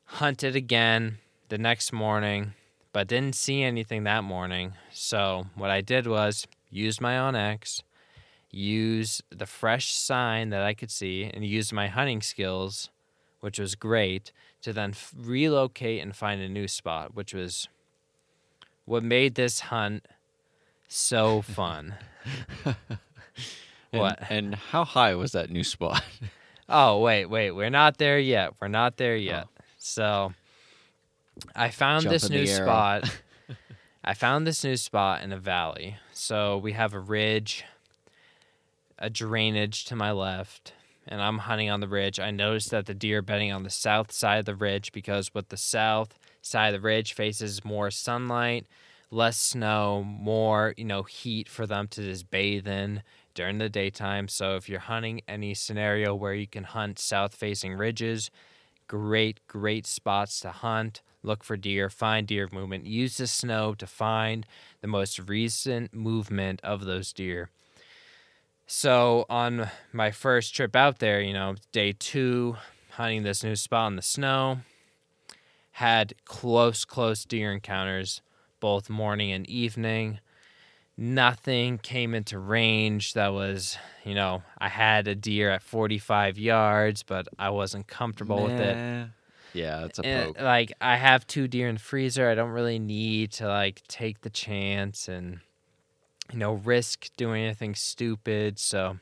Hunted 0.07 0.55
again 0.55 1.19
the 1.49 1.59
next 1.59 1.93
morning, 1.93 2.55
but 2.93 3.09
didn't 3.09 3.35
see 3.35 3.63
anything 3.63 4.05
that 4.05 4.25
morning. 4.25 4.73
So 4.93 5.47
what 5.55 5.71
I 5.71 5.81
did 5.81 6.07
was 6.07 6.47
use 6.71 7.01
my 7.01 7.15
OnX, 7.15 7.83
use 8.57 9.23
the 9.31 9.47
fresh 9.47 9.93
sign 9.93 10.51
that 10.51 10.63
I 10.63 10.75
could 10.75 10.91
see, 10.91 11.31
and 11.33 11.45
use 11.45 11.73
my 11.73 11.89
hunting 11.89 12.23
skills, 12.23 12.91
which 13.41 13.59
was 13.59 13.75
great, 13.75 14.33
to 14.63 14.73
then 14.73 14.91
f- 14.91 15.15
relocate 15.17 16.03
and 16.03 16.17
find 16.17 16.41
a 16.41 16.49
new 16.49 16.67
spot, 16.67 17.15
which 17.15 17.35
was 17.35 17.69
what 18.87 19.03
made 19.03 19.35
this 19.35 19.61
hunt 19.61 20.07
so 20.89 21.43
fun. 21.43 21.95
what? 23.91 24.19
And 24.31 24.55
how 24.55 24.85
high 24.85 25.15
was 25.15 25.33
that 25.33 25.51
new 25.51 25.65
spot? 25.65 26.03
Oh, 26.69 26.99
wait, 26.99 27.27
wait. 27.27 27.53
We're 27.53 27.71
not 27.71 27.97
there 27.99 28.19
yet. 28.19 28.55
We're 28.61 28.67
not 28.67 28.97
there 28.97 29.15
yet. 29.15 29.47
Oh. 29.47 29.63
So 29.79 30.33
I 31.55 31.71
found 31.71 32.03
Jump 32.03 32.13
this 32.13 32.29
new 32.29 32.45
spot. 32.45 33.09
I 34.03 34.15
found 34.15 34.49
this 34.49 34.65
new 34.65 34.77
spot 34.77 35.23
in 35.23 35.33
a 35.33 35.39
valley. 35.39 35.97
So 36.13 36.59
we 36.59 36.73
have 36.73 36.93
a 36.93 36.99
ridge, 36.99 37.65
a 38.99 39.11
drainage 39.11 39.85
to 39.87 39.97
my 39.97 40.11
left, 40.13 40.73
and 41.07 41.21
I'm 41.21 41.39
hunting 41.39 41.71
on 41.71 41.81
the 41.81 41.89
ridge. 41.89 42.19
I 42.19 42.31
noticed 42.31 42.71
that 42.71 42.87
the 42.87 42.95
deer 42.95 43.19
are 43.19 43.23
bedding 43.23 43.53
on 43.53 43.63
the 43.63 43.71
south 43.71 44.13
side 44.13 44.39
of 44.39 44.45
the 44.45 44.55
ridge 44.55 44.93
because 44.93 45.35
what 45.35 45.51
the 45.51 45.57
south 45.57 46.19
side 46.43 46.75
of 46.75 46.81
the 46.81 46.87
ridge 46.87 47.13
faces 47.13 47.65
more 47.65 47.91
sunlight, 47.91 48.67
less 49.11 49.39
snow, 49.39 50.03
more, 50.03 50.75
you 50.77 50.85
know, 50.85 51.03
heat 51.03 51.49
for 51.49 51.67
them 51.67 51.89
to 51.89 52.03
just 52.03 52.31
bathe 52.31 52.67
in 52.67 53.03
during 53.35 53.59
the 53.59 53.69
daytime. 53.69 54.29
So 54.29 54.57
if 54.57 54.69
you're 54.69 54.81
hunting 54.81 55.21
any 55.29 55.55
scenario 55.55 56.15
where 56.15 56.35
you 56.35 56.47
can 56.47 56.65
hunt 56.65 56.99
south 56.99 57.35
facing 57.35 57.75
ridges, 57.75 58.31
great, 58.89 59.41
great 59.47 59.87
spots 59.87 60.41
to 60.41 60.51
hunt. 60.51 61.03
Look 61.23 61.43
for 61.43 61.57
deer, 61.57 61.91
find 61.91 62.27
deer 62.27 62.49
movement. 62.53 62.87
Use 62.87 63.17
the 63.17 63.27
snow 63.27 63.75
to 63.75 63.87
find 63.87 64.47
the 64.81 64.87
most 64.87 65.19
recent 65.19 65.93
movement 65.93 66.61
of 66.63 66.85
those 66.85 67.13
deer. 67.13 67.51
So 68.67 69.27
on 69.31 69.71
my 69.93 70.11
first 70.11 70.55
trip 70.55 70.75
out 70.75 70.99
there, 70.99 71.21
you 71.21 71.33
know, 71.33 71.55
day 71.73 71.93
two, 71.93 72.57
hunting 72.91 73.23
this 73.23 73.45
new 73.45 73.57
spot 73.57 73.93
in 73.93 73.97
the 73.97 74.03
snow, 74.03 74.59
had 75.73 76.15
close, 76.25 76.85
close 76.85 77.25
deer 77.25 77.53
encounters 77.53 78.23
both 78.59 78.91
morning 78.91 79.31
and 79.31 79.49
evening. 79.49 80.19
Nothing 80.97 81.79
came 81.79 82.15
into 82.15 82.39
range 82.39 83.13
that 83.13 83.29
was, 83.29 83.77
you 84.05 84.15
know, 84.15 84.43
I 84.59 84.69
had 84.69 85.07
a 85.07 85.15
deer 85.15 85.51
at 85.51 85.63
45 85.63 86.39
yards, 86.39 87.03
but 87.03 87.29
I 87.39 87.51
wasn't 87.51 87.87
comfortable 87.87 88.43
with 88.43 88.59
it. 88.59 89.11
Yeah, 89.53 89.85
it's 89.85 89.99
a 89.99 90.07
And, 90.07 90.35
poke. 90.35 90.43
like 90.43 90.73
I 90.81 90.97
have 90.97 91.27
two 91.27 91.49
deer 91.49 91.69
in 91.69 91.75
the 91.77 91.81
freezer. 91.81 92.29
I 92.31 92.35
don't 92.35 92.51
really 92.51 92.79
need 92.79 93.33
to 93.33 93.47
like 93.47 93.83
take 93.89 94.23
the 94.23 94.31
chance 94.31 95.07
and 95.09 95.41
you 96.33 96.39
know 96.39 96.55
risk 96.55 97.09
doing 97.17 97.45
anything 97.45 97.75
stupid. 97.75 98.59
So, 98.59 98.99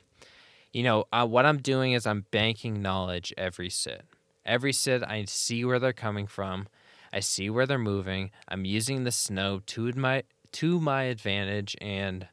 you 0.73 0.83
know, 0.83 1.05
uh, 1.11 1.25
what 1.27 1.45
I'm 1.45 1.57
doing 1.59 1.93
is 1.93 2.05
I'm 2.05 2.25
banking 2.31 2.81
knowledge 2.81 3.33
every 3.37 3.69
sit. 3.69 4.03
Every 4.45 4.73
sit, 4.73 5.03
I 5.03 5.25
see 5.25 5.65
where 5.65 5.79
they're 5.79 5.93
coming 5.93 6.27
from. 6.27 6.67
I 7.11 7.19
see 7.19 7.49
where 7.49 7.65
they're 7.65 7.77
moving. 7.77 8.31
I'm 8.47 8.65
using 8.65 9.03
the 9.03 9.11
snow 9.11 9.61
to 9.67 9.91
my 9.93 10.23
to 10.53 10.79
my 10.79 11.03
advantage, 11.03 11.75
and 11.81 12.27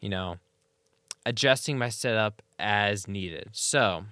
you 0.00 0.08
know, 0.08 0.38
adjusting 1.26 1.78
my 1.78 1.88
setup 1.88 2.42
as 2.58 3.08
needed. 3.08 3.48
So 3.52 4.04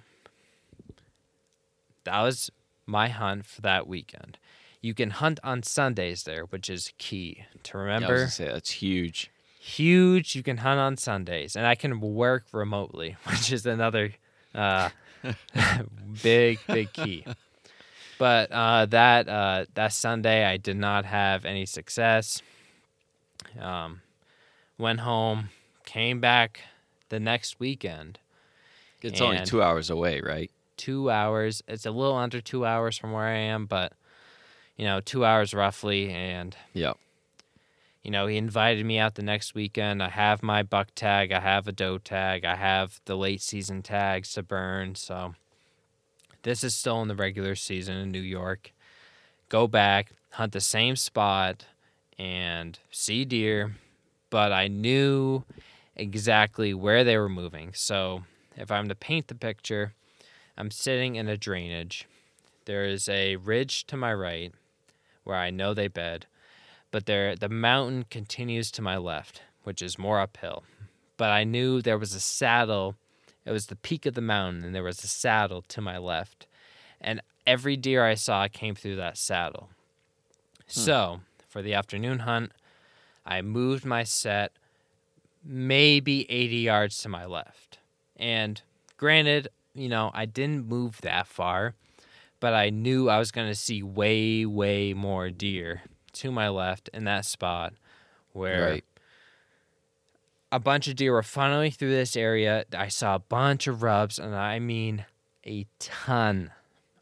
that 2.03 2.21
was 2.21 2.51
my 2.85 3.09
hunt 3.09 3.45
for 3.45 3.61
that 3.61 3.87
weekend. 3.87 4.37
You 4.81 4.93
can 4.93 5.11
hunt 5.11 5.39
on 5.43 5.63
Sundays 5.63 6.23
there, 6.23 6.43
which 6.45 6.69
is 6.69 6.91
key 6.97 7.45
to 7.63 7.77
Yeah, 7.77 7.83
remember. 7.83 8.17
gonna 8.17 8.29
say 8.29 8.45
that's 8.45 8.71
huge. 8.71 9.30
Huge, 9.63 10.35
you 10.35 10.41
can 10.41 10.57
hunt 10.57 10.79
on 10.79 10.97
Sundays, 10.97 11.55
and 11.55 11.67
I 11.67 11.75
can 11.75 12.01
work 12.01 12.45
remotely, 12.51 13.15
which 13.25 13.51
is 13.51 13.67
another 13.67 14.13
uh, 14.55 14.89
big, 16.23 16.57
big 16.65 16.91
key. 16.91 17.23
But 18.17 18.51
uh, 18.51 18.87
that 18.87 19.29
uh, 19.29 19.65
that 19.75 19.93
Sunday, 19.93 20.45
I 20.45 20.57
did 20.57 20.77
not 20.77 21.05
have 21.05 21.45
any 21.45 21.67
success. 21.67 22.41
Um, 23.59 24.01
went 24.79 25.01
home, 25.01 25.49
came 25.85 26.19
back 26.19 26.61
the 27.09 27.19
next 27.19 27.59
weekend. 27.59 28.17
It's 29.03 29.21
only 29.21 29.45
two 29.45 29.61
hours 29.61 29.91
away, 29.91 30.21
right? 30.21 30.49
Two 30.75 31.11
hours. 31.11 31.61
It's 31.67 31.85
a 31.85 31.91
little 31.91 32.17
under 32.17 32.41
two 32.41 32.65
hours 32.65 32.97
from 32.97 33.11
where 33.11 33.27
I 33.27 33.37
am, 33.37 33.67
but 33.67 33.93
you 34.75 34.85
know, 34.85 35.01
two 35.01 35.23
hours 35.23 35.53
roughly. 35.53 36.09
And 36.09 36.57
Yep. 36.73 36.97
You 38.03 38.09
know, 38.09 38.25
he 38.27 38.37
invited 38.37 38.85
me 38.85 38.97
out 38.97 39.15
the 39.15 39.21
next 39.21 39.53
weekend. 39.53 40.01
I 40.01 40.09
have 40.09 40.41
my 40.41 40.63
buck 40.63 40.89
tag, 40.95 41.31
I 41.31 41.39
have 41.39 41.67
a 41.67 41.71
doe 41.71 41.99
tag, 41.99 42.45
I 42.45 42.55
have 42.55 42.99
the 43.05 43.15
late 43.15 43.41
season 43.41 43.83
tags 43.83 44.33
to 44.33 44.43
burn. 44.43 44.95
So 44.95 45.35
this 46.41 46.63
is 46.63 46.73
still 46.73 47.01
in 47.01 47.07
the 47.07 47.15
regular 47.15 47.55
season 47.55 47.97
in 47.97 48.11
New 48.11 48.21
York. 48.21 48.73
Go 49.49 49.67
back, 49.67 50.13
hunt 50.31 50.53
the 50.53 50.61
same 50.61 50.95
spot, 50.95 51.65
and 52.17 52.79
see 52.89 53.23
deer. 53.23 53.75
But 54.31 54.51
I 54.51 54.67
knew 54.67 55.43
exactly 55.95 56.73
where 56.73 57.03
they 57.03 57.17
were 57.17 57.29
moving. 57.29 57.71
So 57.73 58.23
if 58.57 58.71
I'm 58.71 58.87
to 58.89 58.95
paint 58.95 59.27
the 59.27 59.35
picture, 59.35 59.93
I'm 60.57 60.71
sitting 60.71 61.15
in 61.15 61.27
a 61.27 61.37
drainage. 61.37 62.07
There 62.65 62.85
is 62.85 63.07
a 63.09 63.35
ridge 63.35 63.85
to 63.87 63.97
my 63.97 64.13
right 64.13 64.53
where 65.23 65.37
I 65.37 65.51
know 65.51 65.73
they 65.73 65.87
bed 65.87 66.25
but 66.91 67.05
there 67.05 67.35
the 67.35 67.49
mountain 67.49 68.05
continues 68.09 68.69
to 68.71 68.81
my 68.81 68.97
left, 68.97 69.41
which 69.63 69.81
is 69.81 69.97
more 69.97 70.19
uphill. 70.19 70.63
But 71.17 71.29
I 71.29 71.43
knew 71.43 71.81
there 71.81 71.97
was 71.97 72.13
a 72.13 72.19
saddle. 72.19 72.95
It 73.45 73.51
was 73.51 73.67
the 73.67 73.75
peak 73.75 74.05
of 74.05 74.13
the 74.13 74.21
mountain, 74.21 74.63
and 74.63 74.75
there 74.75 74.83
was 74.83 75.03
a 75.03 75.07
saddle 75.07 75.63
to 75.69 75.81
my 75.81 75.97
left, 75.97 76.45
and 76.99 77.21
every 77.47 77.77
deer 77.77 78.05
I 78.05 78.13
saw 78.13 78.47
came 78.47 78.75
through 78.75 78.97
that 78.97 79.17
saddle. 79.17 79.69
Hmm. 80.65 80.79
So 80.79 81.21
for 81.49 81.61
the 81.61 81.73
afternoon 81.73 82.19
hunt, 82.19 82.51
I 83.25 83.41
moved 83.41 83.85
my 83.85 84.03
set 84.03 84.51
maybe 85.43 86.29
80 86.29 86.55
yards 86.57 87.01
to 87.01 87.09
my 87.09 87.25
left, 87.25 87.79
and 88.17 88.61
granted, 88.97 89.47
you 89.73 89.89
know 89.89 90.11
I 90.13 90.25
didn't 90.25 90.67
move 90.67 91.01
that 91.01 91.25
far, 91.25 91.73
but 92.39 92.53
I 92.53 92.69
knew 92.69 93.09
I 93.09 93.17
was 93.17 93.31
going 93.31 93.47
to 93.47 93.55
see 93.55 93.81
way, 93.81 94.45
way 94.45 94.93
more 94.93 95.29
deer 95.29 95.81
to 96.13 96.31
my 96.31 96.49
left 96.49 96.89
in 96.93 97.03
that 97.05 97.25
spot 97.25 97.73
where 98.33 98.61
Right. 98.65 98.85
a 100.51 100.59
bunch 100.59 100.87
of 100.87 100.95
deer 100.95 101.13
were 101.13 101.21
funneling 101.21 101.73
through 101.73 101.91
this 101.91 102.15
area. 102.15 102.65
I 102.75 102.87
saw 102.87 103.15
a 103.15 103.19
bunch 103.19 103.67
of 103.67 103.83
rubs, 103.83 104.19
and 104.19 104.35
I 104.35 104.59
mean 104.59 105.05
a 105.45 105.65
ton 105.79 106.51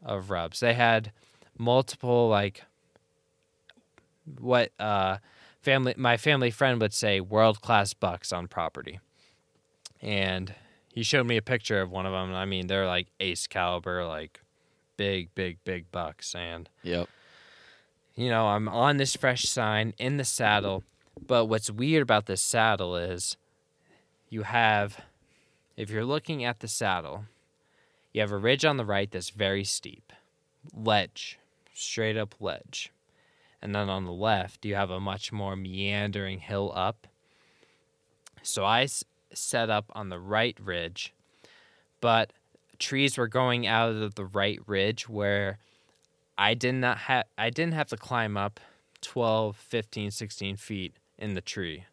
of 0.02 0.30
rubs. 0.30 0.60
They 0.60 0.74
had 0.74 1.12
multiple, 1.58 2.28
like, 2.28 2.64
what 4.38 4.70
uh, 4.78 5.18
family 5.60 5.94
my 5.96 6.16
family 6.16 6.50
friend 6.50 6.80
would 6.80 6.92
say, 6.94 7.20
world 7.20 7.60
class 7.60 7.92
bucks 7.94 8.32
on 8.32 8.48
property. 8.48 9.00
And 10.00 10.54
he 10.92 11.02
showed 11.02 11.26
me 11.26 11.36
a 11.36 11.42
picture 11.42 11.80
of 11.80 11.90
one 11.90 12.06
of 12.06 12.12
them. 12.12 12.34
I 12.34 12.44
mean, 12.44 12.66
they're 12.66 12.86
like 12.86 13.08
ace 13.20 13.46
caliber, 13.46 14.04
like 14.06 14.40
big, 14.96 15.34
big, 15.34 15.58
big 15.64 15.90
bucks. 15.90 16.34
And 16.34 16.68
Yep. 16.82 17.08
You 18.20 18.28
know, 18.28 18.48
I'm 18.48 18.68
on 18.68 18.98
this 18.98 19.16
fresh 19.16 19.44
sign 19.44 19.94
in 19.96 20.18
the 20.18 20.24
saddle. 20.24 20.84
But 21.26 21.46
what's 21.46 21.70
weird 21.70 22.02
about 22.02 22.26
this 22.26 22.42
saddle 22.42 22.94
is 22.94 23.38
you 24.28 24.42
have, 24.42 25.00
if 25.74 25.88
you're 25.88 26.04
looking 26.04 26.44
at 26.44 26.60
the 26.60 26.68
saddle, 26.68 27.24
you 28.12 28.20
have 28.20 28.30
a 28.30 28.36
ridge 28.36 28.64
on 28.64 28.76
the 28.76 28.84
right 28.84 29.10
that's 29.10 29.30
very 29.30 29.64
steep, 29.64 30.12
ledge, 30.74 31.38
straight 31.72 32.18
up 32.18 32.34
ledge. 32.40 32.92
And 33.62 33.74
then 33.74 33.88
on 33.88 34.04
the 34.04 34.12
left, 34.12 34.66
you 34.66 34.74
have 34.74 34.90
a 34.90 35.00
much 35.00 35.32
more 35.32 35.56
meandering 35.56 36.40
hill 36.40 36.72
up. 36.74 37.06
So 38.42 38.66
I 38.66 38.86
set 39.32 39.70
up 39.70 39.86
on 39.94 40.10
the 40.10 40.18
right 40.18 40.58
ridge, 40.60 41.14
but 42.02 42.34
trees 42.78 43.16
were 43.16 43.28
going 43.28 43.66
out 43.66 43.94
of 43.94 44.14
the 44.14 44.26
right 44.26 44.60
ridge 44.66 45.08
where 45.08 45.58
I 46.40 46.54
did 46.54 46.74
not 46.76 46.96
have 46.96 47.26
I 47.36 47.50
didn't 47.50 47.74
have 47.74 47.88
to 47.88 47.98
climb 47.98 48.38
up 48.38 48.60
12, 49.02 49.56
15, 49.56 50.10
16 50.10 50.56
feet 50.56 50.94
in 51.18 51.34
the 51.34 51.42
tree. 51.42 51.84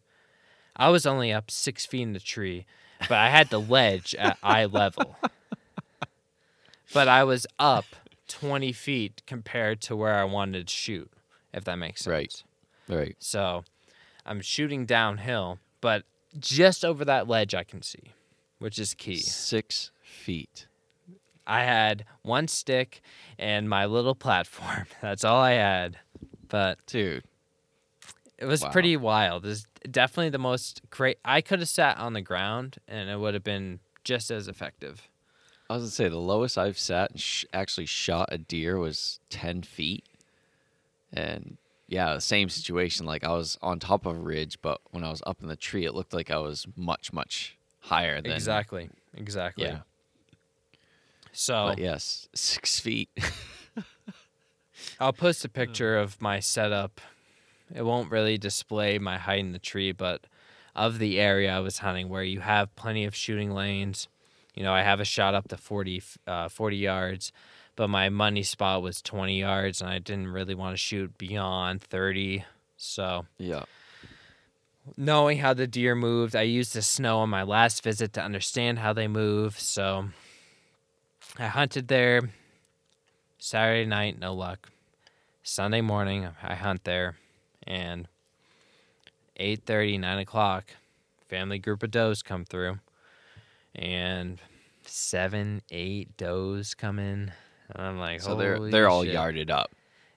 I 0.78 0.88
was 0.88 1.06
only 1.06 1.34
up 1.34 1.52
6 1.52 1.86
feet 1.86 2.02
in 2.02 2.14
the 2.14 2.20
tree, 2.20 2.66
but 3.02 3.18
I 3.18 3.30
had 3.30 3.50
the 3.50 3.60
ledge 3.60 4.16
at 4.16 4.38
eye 4.44 4.66
level. 4.66 5.18
But 6.94 7.10
I 7.10 7.26
was 7.26 7.46
up 7.60 7.86
20 8.30 8.72
feet 8.72 9.22
compared 9.28 9.82
to 9.82 9.96
where 9.98 10.16
I 10.16 10.24
wanted 10.24 10.68
to 10.68 10.74
shoot, 10.74 11.12
if 11.54 11.66
that 11.66 11.76
makes 11.76 12.04
sense. 12.04 12.12
Right. 12.88 12.98
Right. 12.98 13.16
So 13.20 13.66
I'm 14.26 14.40
shooting 14.40 14.86
downhill, 14.86 15.60
but 15.82 16.04
just 16.40 16.86
over 16.86 17.04
that 17.04 17.28
ledge 17.28 17.54
I 17.54 17.66
can 17.66 17.82
see, 17.82 18.14
which 18.60 18.80
is 18.80 18.94
key. 18.94 19.18
Six 19.18 19.92
feet. 20.02 20.68
I 21.48 21.64
had 21.64 22.06
one 22.22 22.48
stick 22.48 23.02
and 23.40 23.68
my 23.70 23.86
little 23.86 24.14
platform. 24.16 24.86
That's 25.02 25.24
all 25.24 25.40
I 25.42 25.54
had. 25.54 25.98
But 26.50 26.78
Dude. 26.86 27.24
it 28.38 28.46
was 28.46 28.62
Wow. 28.62 28.72
pretty 28.72 28.98
wild. 28.98 29.46
It's 29.46 29.66
definitely 29.90 30.30
the 30.30 30.38
most 30.38 30.82
great. 30.90 31.18
I 31.26 31.42
could 31.42 31.60
have 31.60 31.70
sat 31.70 31.98
on 31.98 32.14
the 32.14 32.22
ground 32.22 32.78
and 32.88 33.10
it 33.10 33.20
would 33.20 33.34
have 33.34 33.44
been 33.44 33.80
just 34.04 34.30
as 34.30 34.48
effective. 34.48 35.08
I 35.70 35.74
was 35.74 35.84
gonna 35.84 35.92
say 35.92 36.08
the 36.08 36.18
lowest 36.18 36.58
I've 36.58 36.78
sat 36.80 37.12
and 37.12 37.20
sh- 37.20 37.44
actually 37.52 37.88
shot 37.88 38.30
a 38.32 38.38
deer 38.38 38.78
was 38.78 39.20
ten 39.30 39.64
feet, 39.64 40.06
and 41.12 41.58
yeah, 41.88 42.14
the 42.14 42.22
same 42.22 42.48
situation. 42.50 43.06
Like 43.06 43.24
I 43.26 43.32
was 43.32 43.58
on 43.62 43.80
top 43.80 44.06
of 44.06 44.16
a 44.16 44.20
ridge, 44.20 44.60
but 44.62 44.80
when 44.92 45.04
I 45.04 45.10
was 45.10 45.22
up 45.28 45.42
in 45.42 45.48
the 45.48 45.56
tree, 45.58 45.86
it 45.86 45.94
looked 45.94 46.14
like 46.14 46.32
I 46.32 46.38
was 46.38 46.66
much 46.78 47.12
much 47.12 47.58
higher 47.82 48.22
than 48.22 48.32
exactly. 48.32 48.90
Exactly. 49.14 49.66
Yeah, 49.66 49.80
So 51.38 51.68
but 51.68 51.78
yes, 51.78 52.28
six 52.36 52.80
feet. 52.80 53.10
I'll 55.00 55.14
post 55.14 55.46
a 55.46 55.50
picture 55.50 55.96
of 55.96 56.20
my 56.20 56.40
setup. 56.40 57.00
It 57.74 57.84
won't 57.84 58.10
really 58.10 58.40
display 58.40 58.98
my 58.98 59.20
height 59.20 59.42
in 59.42 59.52
the 59.52 59.60
tree, 59.60 59.92
but 59.92 60.26
of 60.76 60.98
the 60.98 61.20
area 61.20 61.56
I 61.56 61.60
was 61.60 61.78
hunting 61.80 62.10
where 62.10 62.24
you 62.24 62.40
have 62.40 62.76
plenty 62.76 63.06
of 63.06 63.16
shooting 63.16 63.52
lanes. 63.52 64.08
You 64.56 64.64
know, 64.64 64.74
I 64.74 64.82
have 64.82 65.00
a 65.00 65.06
shot 65.06 65.36
up 65.36 65.48
to 65.50 65.58
40, 65.58 66.02
uh, 66.26 66.50
40 66.50 66.78
yards, 66.78 67.32
but 67.76 67.88
my 67.88 68.10
money 68.10 68.42
spot 68.42 68.82
was 68.82 69.04
20 69.04 69.40
yards, 69.40 69.80
and 69.80 69.92
I 69.92 70.00
didn't 70.00 70.30
really 70.30 70.56
want 70.56 70.74
to 70.74 70.78
shoot 70.78 71.16
beyond 71.20 71.84
30. 71.84 72.46
So, 72.78 73.28
yeah, 73.38 73.66
knowing 74.96 75.38
how 75.38 75.54
the 75.54 75.68
deer 75.68 75.94
moved, 75.94 76.36
I 76.36 76.44
used 76.44 76.74
the 76.74 76.82
snow 76.82 77.20
on 77.20 77.30
my 77.30 77.44
last 77.44 77.84
visit 77.84 78.14
to 78.14 78.24
understand 78.24 78.80
how 78.80 78.94
they 78.94 79.08
move. 79.08 79.60
So, 79.60 80.10
I 81.40 81.48
hunted 81.48 81.88
there 81.88 82.30
Saturday 83.38 83.86
night, 83.86 84.20
no 84.20 84.34
luck. 84.34 84.70
Sunday 85.44 85.82
morning, 85.82 86.28
I 86.42 86.56
hunt 86.56 86.84
there, 86.84 87.16
and 87.66 88.08
8.30, 89.40 90.00
9 90.00 90.20
o'clock, 90.20 90.66
family 91.30 91.60
group 91.60 91.84
of 91.84 91.92
does 91.92 92.24
come 92.24 92.44
through, 92.44 92.80
and 93.76 94.40
seven, 94.84 95.62
eight 95.70 96.18
does 96.18 96.74
come 96.74 96.98
in. 96.98 97.32
And 97.70 97.86
I'm 97.86 98.00
like, 98.00 98.22
so 98.22 98.36
they're 98.36 98.60
they're 98.70 98.90
all 98.90 99.06
yarded 99.06 99.52
up. 99.52 99.72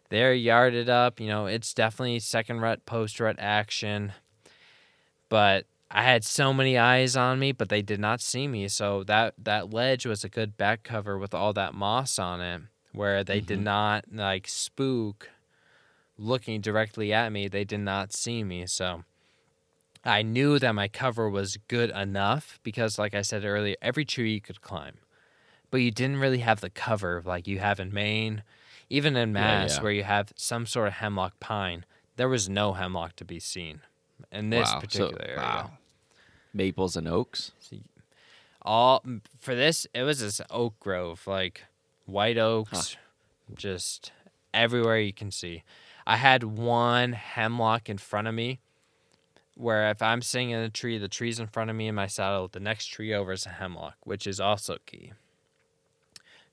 they're 0.08 0.32
yarded 0.32 0.88
up. 0.88 1.20
You 1.20 1.28
know, 1.28 1.46
it's 1.46 1.74
definitely 1.74 2.20
second 2.20 2.60
rut, 2.60 2.86
post 2.86 3.20
rut 3.20 3.36
action. 3.38 4.12
But 5.28 5.66
I 5.90 6.02
had 6.04 6.24
so 6.24 6.52
many 6.52 6.78
eyes 6.78 7.16
on 7.16 7.40
me, 7.40 7.50
but 7.52 7.68
they 7.68 7.82
did 7.82 7.98
not 7.98 8.20
see 8.20 8.46
me. 8.46 8.68
So 8.68 9.02
that 9.04 9.34
that 9.38 9.72
ledge 9.72 10.06
was 10.06 10.22
a 10.22 10.28
good 10.28 10.56
back 10.56 10.82
cover 10.84 11.18
with 11.18 11.34
all 11.34 11.52
that 11.54 11.74
moss 11.74 12.18
on 12.18 12.40
it, 12.40 12.62
where 12.92 13.24
they 13.24 13.40
did 13.40 13.58
Mhm. 13.58 13.64
not 13.64 14.04
like 14.12 14.46
spook 14.46 15.30
looking 16.16 16.60
directly 16.60 17.12
at 17.12 17.32
me. 17.32 17.48
They 17.48 17.64
did 17.64 17.80
not 17.80 18.12
see 18.12 18.44
me. 18.44 18.66
So 18.66 19.04
I 20.04 20.22
knew 20.22 20.58
that 20.58 20.72
my 20.74 20.86
cover 20.88 21.28
was 21.28 21.56
good 21.68 21.90
enough 21.90 22.58
because, 22.62 22.98
like 22.98 23.14
I 23.14 23.22
said 23.22 23.44
earlier, 23.44 23.76
every 23.82 24.04
tree 24.04 24.34
you 24.34 24.40
could 24.40 24.60
climb, 24.60 24.98
but 25.70 25.78
you 25.78 25.90
didn't 25.90 26.20
really 26.20 26.38
have 26.38 26.60
the 26.60 26.70
cover 26.70 27.22
like 27.24 27.46
you 27.46 27.58
have 27.58 27.80
in 27.80 27.92
Maine, 27.92 28.42
even 28.88 29.16
in 29.16 29.30
Yeah, 29.30 29.40
Mass, 29.40 29.76
yeah. 29.76 29.82
where 29.82 29.92
you 29.92 30.04
have 30.04 30.32
some 30.36 30.66
sort 30.66 30.88
of 30.88 30.94
hemlock 30.94 31.40
pine. 31.40 31.84
There 32.16 32.28
was 32.28 32.48
no 32.48 32.74
hemlock 32.74 33.16
to 33.16 33.24
be 33.24 33.40
seen 33.40 33.80
in 34.30 34.50
this 34.50 34.72
wow. 34.72 34.80
particular 34.80 35.24
so, 35.26 35.32
area. 35.32 35.42
Wow. 35.42 35.70
Maples 36.52 36.96
and 36.96 37.08
oaks. 37.08 37.52
All 38.62 39.02
for 39.38 39.54
this, 39.54 39.86
it 39.94 40.02
was 40.02 40.20
this 40.20 40.40
oak 40.50 40.78
grove, 40.80 41.26
like 41.26 41.64
white 42.06 42.36
oaks, 42.38 42.96
just 43.54 44.12
everywhere 44.52 44.98
you 44.98 45.12
can 45.12 45.30
see. 45.30 45.62
I 46.06 46.16
had 46.16 46.42
one 46.44 47.12
hemlock 47.12 47.88
in 47.88 47.98
front 47.98 48.28
of 48.28 48.34
me, 48.34 48.58
where 49.56 49.90
if 49.90 50.02
I'm 50.02 50.22
sitting 50.22 50.50
in 50.50 50.60
a 50.60 50.70
tree, 50.70 50.98
the 50.98 51.08
tree's 51.08 51.38
in 51.38 51.46
front 51.46 51.70
of 51.70 51.76
me 51.76 51.88
in 51.88 51.94
my 51.94 52.06
saddle, 52.06 52.48
the 52.48 52.60
next 52.60 52.86
tree 52.86 53.14
over 53.14 53.32
is 53.32 53.46
a 53.46 53.50
hemlock, 53.50 53.96
which 54.04 54.26
is 54.26 54.40
also 54.40 54.78
key. 54.86 55.12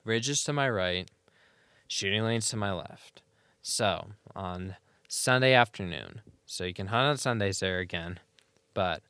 Ridges 0.04 0.44
to 0.44 0.52
my 0.52 0.70
right, 0.70 1.10
shooting 1.88 2.22
lanes 2.22 2.48
to 2.50 2.56
my 2.56 2.72
left. 2.72 3.22
So 3.60 4.08
on 4.34 4.76
Sunday 5.08 5.52
afternoon, 5.52 6.22
so 6.46 6.64
you 6.64 6.72
can 6.72 6.86
hunt 6.86 7.06
on 7.06 7.16
Sundays 7.18 7.60
there 7.60 7.80
again, 7.80 8.20
but 8.72 9.02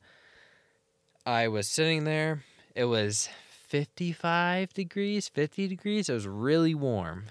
I 1.29 1.47
was 1.47 1.67
sitting 1.67 2.05
there. 2.05 2.41
It 2.73 2.85
was 2.85 3.29
55 3.67 4.73
degrees, 4.73 5.29
50 5.29 5.67
degrees. 5.67 6.09
It 6.09 6.13
was 6.13 6.27
really 6.27 6.73
warm, 6.73 7.25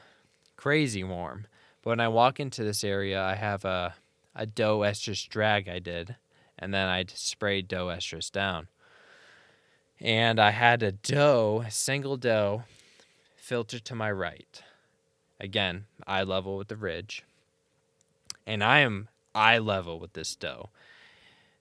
crazy 0.56 1.02
warm. 1.02 1.48
But 1.82 1.90
when 1.90 2.00
I 2.00 2.06
walk 2.06 2.38
into 2.38 2.62
this 2.62 2.84
area, 2.84 3.20
I 3.20 3.34
have 3.34 3.64
a, 3.64 3.96
a 4.36 4.46
doe 4.46 4.78
estrus 4.82 5.28
drag 5.28 5.68
I 5.68 5.80
did, 5.80 6.14
and 6.56 6.72
then 6.72 6.86
I 6.86 7.06
sprayed 7.12 7.66
doe 7.66 7.88
estrus 7.88 8.30
down. 8.30 8.68
And 10.00 10.38
I 10.38 10.52
had 10.52 10.84
a 10.84 10.92
doe, 10.92 11.64
a 11.66 11.70
single 11.72 12.16
doe, 12.16 12.62
filter 13.34 13.80
to 13.80 13.94
my 13.96 14.12
right. 14.12 14.62
Again, 15.40 15.86
eye 16.06 16.22
level 16.22 16.56
with 16.56 16.68
the 16.68 16.76
ridge. 16.76 17.24
And 18.46 18.62
I 18.62 18.78
am 18.78 19.08
eye 19.34 19.58
level 19.58 19.98
with 19.98 20.12
this 20.12 20.36
doe. 20.36 20.68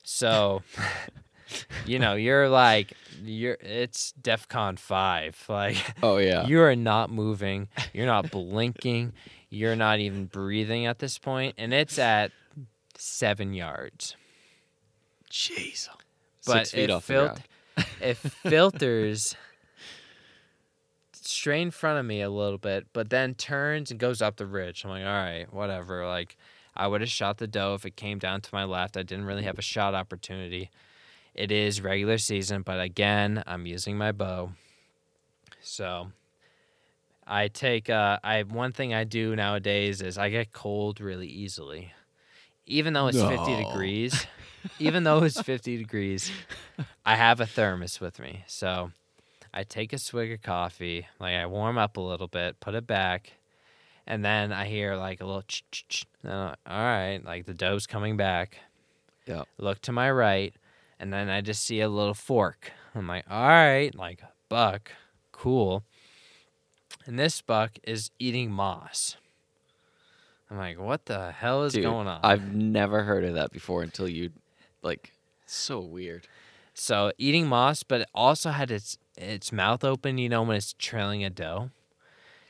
So, 0.04 0.62
you 1.86 2.00
know, 2.00 2.16
you're 2.16 2.50
like, 2.50 2.94
you're, 3.24 3.58
it's 3.62 4.14
DEFCON 4.22 4.78
5. 4.80 5.46
Like, 5.50 5.78
Oh 6.04 6.18
yeah. 6.18 6.46
you 6.48 6.62
are 6.62 6.76
not 6.76 7.10
moving. 7.12 7.70
You're 7.94 8.06
not 8.06 8.32
blinking. 8.32 9.14
You're 9.50 9.76
not 9.76 10.00
even 10.00 10.26
breathing 10.26 10.86
at 10.86 11.00
this 11.00 11.18
point, 11.18 11.56
and 11.58 11.74
it's 11.74 11.98
at 11.98 12.32
seven 12.98 13.54
yards. 13.54 14.16
Jeez. 15.32 15.88
But 16.46 16.68
Six 16.68 16.72
feet 16.72 16.90
it 16.90 17.02
fil- 17.02 17.38
It 18.02 18.18
filters 18.18 19.36
straight 21.14 21.62
in 21.62 21.72
front 21.72 22.00
of 22.00 22.06
me 22.06 22.22
a 22.22 22.30
little 22.30 22.58
bit, 22.58 22.88
but 22.94 23.10
then 23.10 23.36
turns 23.36 23.92
and 23.92 24.00
goes 24.00 24.22
up 24.22 24.38
the 24.38 24.46
ridge. 24.46 24.84
I'm 24.84 24.90
like, 24.92 25.04
all 25.04 25.10
right, 25.12 25.46
whatever. 25.54 26.06
Like, 26.08 26.38
I 26.76 26.88
would 26.88 27.02
have 27.02 27.10
shot 27.10 27.38
the 27.38 27.48
doe 27.48 27.74
if 27.74 27.86
it 27.86 27.96
came 27.96 28.18
down 28.20 28.42
to 28.42 28.50
my 28.54 28.64
left. 28.64 28.98
I 28.98 29.04
didn't 29.04 29.26
really 29.26 29.44
have 29.44 29.58
a 29.60 29.64
shot 29.64 29.94
opportunity. 29.94 30.70
It 31.38 31.52
is 31.52 31.82
regular 31.82 32.18
season, 32.18 32.64
but 32.64 32.82
again, 32.82 33.44
I'm 33.46 33.66
using 33.68 33.98
my 33.98 34.12
bow. 34.12 34.52
So 35.62 36.12
I 37.26 37.48
take 37.50 37.90
uh 37.90 38.18
I 38.24 38.44
one 38.44 38.72
thing 38.72 38.94
I 38.94 39.04
do 39.04 39.36
nowadays 39.36 40.02
is 40.02 40.18
I 40.18 40.30
get 40.30 40.52
cold 40.52 41.00
really 41.00 41.28
easily. 41.28 41.94
Even 42.66 42.94
though 42.94 43.08
it's 43.08 43.22
50 43.22 43.56
degrees, 43.64 44.28
even 44.80 45.04
though 45.04 45.24
it's 45.24 45.40
50 45.40 45.78
degrees, 45.78 46.32
I 47.06 47.16
have 47.16 47.40
a 47.40 47.46
thermos 47.46 48.02
with 48.02 48.20
me. 48.20 48.44
So 48.48 48.92
I 49.54 49.64
take 49.64 49.94
a 49.94 49.98
swig 49.98 50.32
of 50.34 50.42
coffee, 50.42 51.08
like 51.20 51.36
I 51.36 51.46
warm 51.46 51.78
up 51.78 51.98
a 51.98 52.02
little 52.02 52.28
bit, 52.28 52.60
put 52.60 52.76
it 52.76 52.86
back, 52.88 53.34
and 54.06 54.26
then 54.26 54.52
I 54.52 54.66
hear 54.66 54.96
like 54.96 55.22
a 55.22 55.26
little 55.26 55.44
ch 55.44 55.64
ch 55.72 55.86
ch. 55.88 56.06
and 56.24 56.34
I'm 56.34 56.48
like, 56.50 56.58
All 56.68 56.78
right, 56.78 57.24
like 57.24 57.46
the 57.46 57.54
doe's 57.54 57.86
coming 57.88 58.18
back. 58.18 58.58
Yeah. 59.26 59.44
Look 59.58 59.82
to 59.82 59.92
my 59.92 60.10
right, 60.12 60.54
and 61.00 61.12
then 61.14 61.30
I 61.30 61.42
just 61.42 61.64
see 61.64 61.82
a 61.82 61.90
little 61.90 62.14
fork. 62.14 62.72
I'm 62.96 63.08
like, 63.08 63.26
all 63.30 63.48
right, 63.48 63.94
like 63.94 64.22
buck, 64.50 64.92
cool. 65.32 65.84
And 67.06 67.18
this 67.18 67.42
buck 67.42 67.78
is 67.84 68.12
eating 68.20 68.52
moss. 68.52 69.18
I'm 70.50 70.58
like, 70.58 70.80
what 70.80 71.06
the 71.06 71.32
hell 71.32 71.64
is 71.64 71.74
Dude, 71.74 71.84
going 71.84 72.08
on? 72.08 72.22
I've 72.24 72.54
never 72.54 73.04
heard 73.04 73.24
of 73.26 73.34
that 73.36 73.52
before 73.52 73.84
until 73.84 74.08
you, 74.08 74.32
like, 74.82 75.12
so 75.46 75.80
weird. 75.80 76.28
So 76.74 77.12
eating 77.18 77.48
moss, 77.48 77.84
but 77.84 78.02
it 78.02 78.08
also 78.14 78.52
had 78.52 78.72
its 78.72 78.98
its 79.18 79.52
mouth 79.52 79.84
open. 79.84 80.18
You 80.18 80.30
know 80.30 80.44
when 80.44 80.56
it's 80.58 80.74
trailing 80.74 81.24
a 81.24 81.30
doe. 81.30 81.72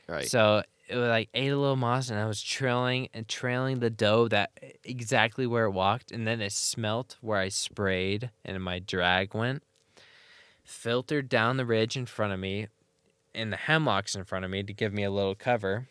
Right. 0.06 0.26
So 0.26 0.62
it 0.88 0.96
was 0.96 1.08
like 1.08 1.28
ate 1.34 1.52
a 1.52 1.58
little 1.58 1.76
moss, 1.76 2.08
and 2.08 2.18
I 2.18 2.26
was 2.26 2.42
trailing 2.42 3.08
and 3.12 3.28
trailing 3.28 3.80
the 3.80 3.90
doe 3.90 4.26
that 4.28 4.50
exactly 4.84 5.46
where 5.46 5.66
it 5.66 5.72
walked, 5.72 6.10
and 6.10 6.26
then 6.26 6.40
it 6.40 6.52
smelt 6.52 7.16
where 7.20 7.38
I 7.38 7.50
sprayed, 7.50 8.30
and 8.44 8.62
my 8.62 8.78
drag 8.78 9.34
went, 9.34 9.62
filtered 10.64 11.28
down 11.28 11.58
the 11.58 11.66
ridge 11.66 11.96
in 11.96 12.06
front 12.06 12.32
of 12.32 12.40
me, 12.40 12.68
and 13.34 13.52
the 13.52 13.56
hemlocks 13.58 14.16
in 14.16 14.24
front 14.24 14.46
of 14.46 14.50
me 14.50 14.62
to 14.62 14.72
give 14.72 14.94
me 14.94 15.02
a 15.04 15.10
little 15.10 15.34
cover, 15.34 15.88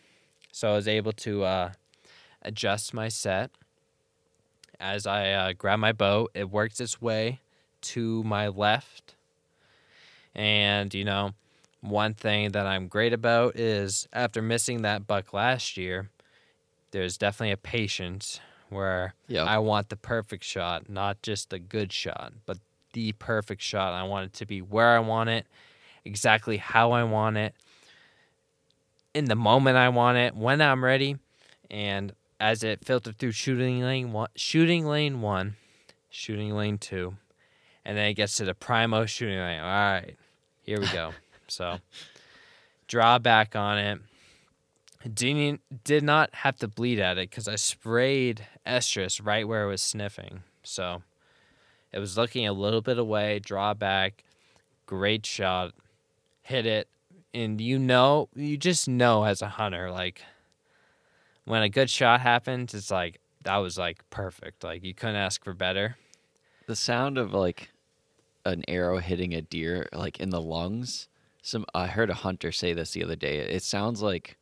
so 0.51 0.69
I 0.71 0.75
was 0.75 0.87
able 0.87 1.13
to 1.13 1.43
uh, 1.43 1.71
adjust 2.41 2.93
my 2.93 3.07
set. 3.07 3.51
As 4.79 5.05
I 5.05 5.31
uh, 5.31 5.53
grab 5.53 5.79
my 5.79 5.91
bow, 5.91 6.29
it 6.33 6.49
works 6.49 6.79
its 6.79 7.01
way 7.01 7.39
to 7.81 8.23
my 8.23 8.47
left, 8.47 9.15
and 10.33 10.91
you 10.93 11.05
know 11.05 11.33
one 11.81 12.13
thing 12.13 12.51
that 12.51 12.65
I'm 12.65 12.87
great 12.87 13.13
about 13.13 13.55
is 13.55 14.07
after 14.11 14.41
missing 14.41 14.81
that 14.81 15.07
buck 15.07 15.33
last 15.33 15.77
year, 15.77 16.09
there's 16.91 17.17
definitely 17.17 17.51
a 17.51 17.57
patience 17.57 18.39
where 18.69 19.13
yeah. 19.27 19.43
I 19.43 19.59
want 19.59 19.89
the 19.89 19.95
perfect 19.95 20.43
shot, 20.43 20.89
not 20.89 21.21
just 21.21 21.53
a 21.53 21.59
good 21.59 21.93
shot, 21.93 22.33
but 22.45 22.57
the 22.93 23.11
perfect 23.13 23.61
shot. 23.61 23.93
I 23.93 24.03
want 24.03 24.25
it 24.25 24.33
to 24.33 24.45
be 24.45 24.61
where 24.61 24.95
I 24.95 24.99
want 24.99 25.29
it, 25.29 25.45
exactly 26.03 26.57
how 26.57 26.91
I 26.91 27.03
want 27.03 27.37
it, 27.37 27.53
in 29.13 29.25
the 29.25 29.35
moment 29.35 29.77
I 29.77 29.89
want 29.89 30.17
it, 30.17 30.35
when 30.35 30.61
I'm 30.61 30.83
ready, 30.83 31.17
and 31.71 32.13
as 32.39 32.63
it 32.63 32.85
filtered 32.85 33.17
through 33.17 33.31
shooting 33.31 33.81
lane 33.81 34.11
one, 34.11 34.29
shooting 34.35 34.85
lane 34.85 35.21
one, 35.21 35.55
shooting 36.09 36.55
lane 36.55 36.77
two, 36.77 37.15
and 37.85 37.97
then 37.97 38.07
it 38.07 38.13
gets 38.13 38.37
to 38.37 38.45
the 38.45 38.53
primo 38.53 39.05
shooting 39.05 39.39
lane. 39.39 39.59
All 39.59 39.65
right, 39.65 40.15
here 40.63 40.79
we 40.79 40.87
go. 40.87 41.13
So, 41.47 41.79
draw 42.87 43.19
back 43.19 43.55
on 43.55 43.77
it. 43.77 43.99
Didn't 45.13 45.61
did 45.83 46.03
not 46.03 46.33
have 46.35 46.57
to 46.57 46.67
bleed 46.67 46.99
at 46.99 47.17
it 47.17 47.29
because 47.29 47.47
I 47.47 47.55
sprayed 47.55 48.45
estrus 48.65 49.23
right 49.23 49.47
where 49.47 49.63
it 49.63 49.67
was 49.67 49.81
sniffing. 49.81 50.43
So, 50.63 51.03
it 51.93 51.99
was 51.99 52.17
looking 52.17 52.47
a 52.47 52.53
little 52.53 52.81
bit 52.81 52.97
away. 52.97 53.39
Draw 53.39 53.75
back, 53.75 54.23
great 54.85 55.25
shot, 55.25 55.73
hit 56.41 56.65
it, 56.65 56.87
and 57.33 57.61
you 57.61 57.79
know, 57.79 58.27
you 58.35 58.57
just 58.57 58.87
know 58.89 59.23
as 59.23 59.41
a 59.41 59.47
hunter, 59.47 59.91
like 59.91 60.21
when 61.45 61.61
a 61.61 61.69
good 61.69 61.89
shot 61.89 62.19
happens, 62.21 62.73
it's 62.73 62.91
like 62.91 63.19
that 63.43 63.57
was 63.57 63.77
like 63.77 64.07
perfect. 64.09 64.63
Like 64.63 64.83
you 64.83 64.93
couldn't 64.93 65.15
ask 65.15 65.43
for 65.43 65.53
better. 65.53 65.95
the 66.65 66.75
sound 66.75 67.17
of 67.17 67.33
like 67.33 67.69
an 68.45 68.63
arrow 68.67 68.97
hitting 68.97 69.33
a 69.33 69.41
deer, 69.41 69.87
like 69.93 70.19
in 70.19 70.31
the 70.31 70.41
lungs. 70.41 71.07
Some 71.47 71.65
I 71.73 71.87
heard 71.87 72.09
a 72.09 72.13
hunter 72.13 72.51
say 72.51 72.73
this 72.73 72.91
the 72.91 73.05
other 73.05 73.15
day. 73.15 73.37
It 73.37 73.63
sounds 73.63 74.01
like 74.01 74.35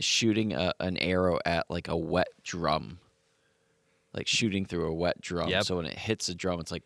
shooting 0.00 0.54
a, 0.54 0.72
an 0.80 0.96
arrow 0.96 1.38
at 1.44 1.70
like 1.70 1.88
a 1.88 1.96
wet 1.96 2.28
drum, 2.42 3.00
like 4.14 4.26
shooting 4.26 4.64
through 4.64 4.86
a 4.86 4.94
wet 4.94 5.20
drum. 5.20 5.50
Yep. 5.50 5.64
So 5.64 5.76
when 5.76 5.84
it 5.84 5.98
hits 5.98 6.28
the 6.28 6.34
drum, 6.34 6.58
it's 6.58 6.72
like 6.72 6.84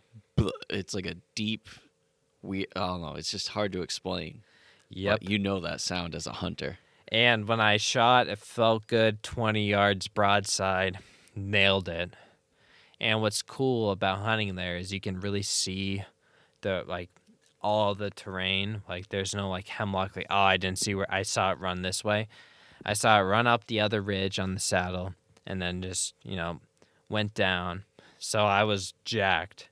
it's 0.68 0.94
like 0.94 1.06
a 1.06 1.14
deep. 1.36 1.68
We 2.42 2.66
I 2.74 2.80
don't 2.88 3.02
know. 3.02 3.14
It's 3.14 3.30
just 3.30 3.50
hard 3.50 3.70
to 3.74 3.82
explain. 3.82 4.42
Yep. 4.88 5.20
But 5.20 5.30
you 5.30 5.38
know 5.38 5.60
that 5.60 5.80
sound 5.80 6.16
as 6.16 6.26
a 6.26 6.32
hunter. 6.32 6.78
And 7.06 7.46
when 7.46 7.60
I 7.60 7.76
shot, 7.76 8.26
it 8.26 8.40
felt 8.40 8.88
good 8.88 9.22
20 9.22 9.64
yards 9.64 10.08
broadside. 10.08 10.98
Nailed 11.36 11.88
it. 11.88 12.14
And 13.00 13.22
what's 13.22 13.42
cool 13.42 13.92
about 13.92 14.18
hunting 14.18 14.56
there 14.56 14.76
is 14.76 14.92
you 14.92 15.00
can 15.00 15.20
really 15.20 15.42
see 15.42 16.02
the 16.62 16.82
like 16.88 17.10
all 17.66 17.94
the 17.96 18.10
terrain. 18.10 18.82
Like 18.88 19.08
there's 19.08 19.34
no 19.34 19.48
like 19.50 19.66
hemlock 19.68 20.14
like 20.16 20.26
oh 20.30 20.36
I 20.36 20.56
didn't 20.56 20.78
see 20.78 20.94
where 20.94 21.12
I 21.12 21.22
saw 21.22 21.50
it 21.52 21.58
run 21.58 21.82
this 21.82 22.04
way. 22.04 22.28
I 22.84 22.92
saw 22.92 23.18
it 23.18 23.22
run 23.24 23.46
up 23.46 23.66
the 23.66 23.80
other 23.80 24.00
ridge 24.00 24.38
on 24.38 24.54
the 24.54 24.60
saddle 24.60 25.14
and 25.46 25.60
then 25.60 25.82
just, 25.82 26.14
you 26.22 26.36
know, 26.36 26.60
went 27.08 27.34
down. 27.34 27.82
So 28.18 28.44
I 28.44 28.62
was 28.64 28.94
jacked. 29.04 29.68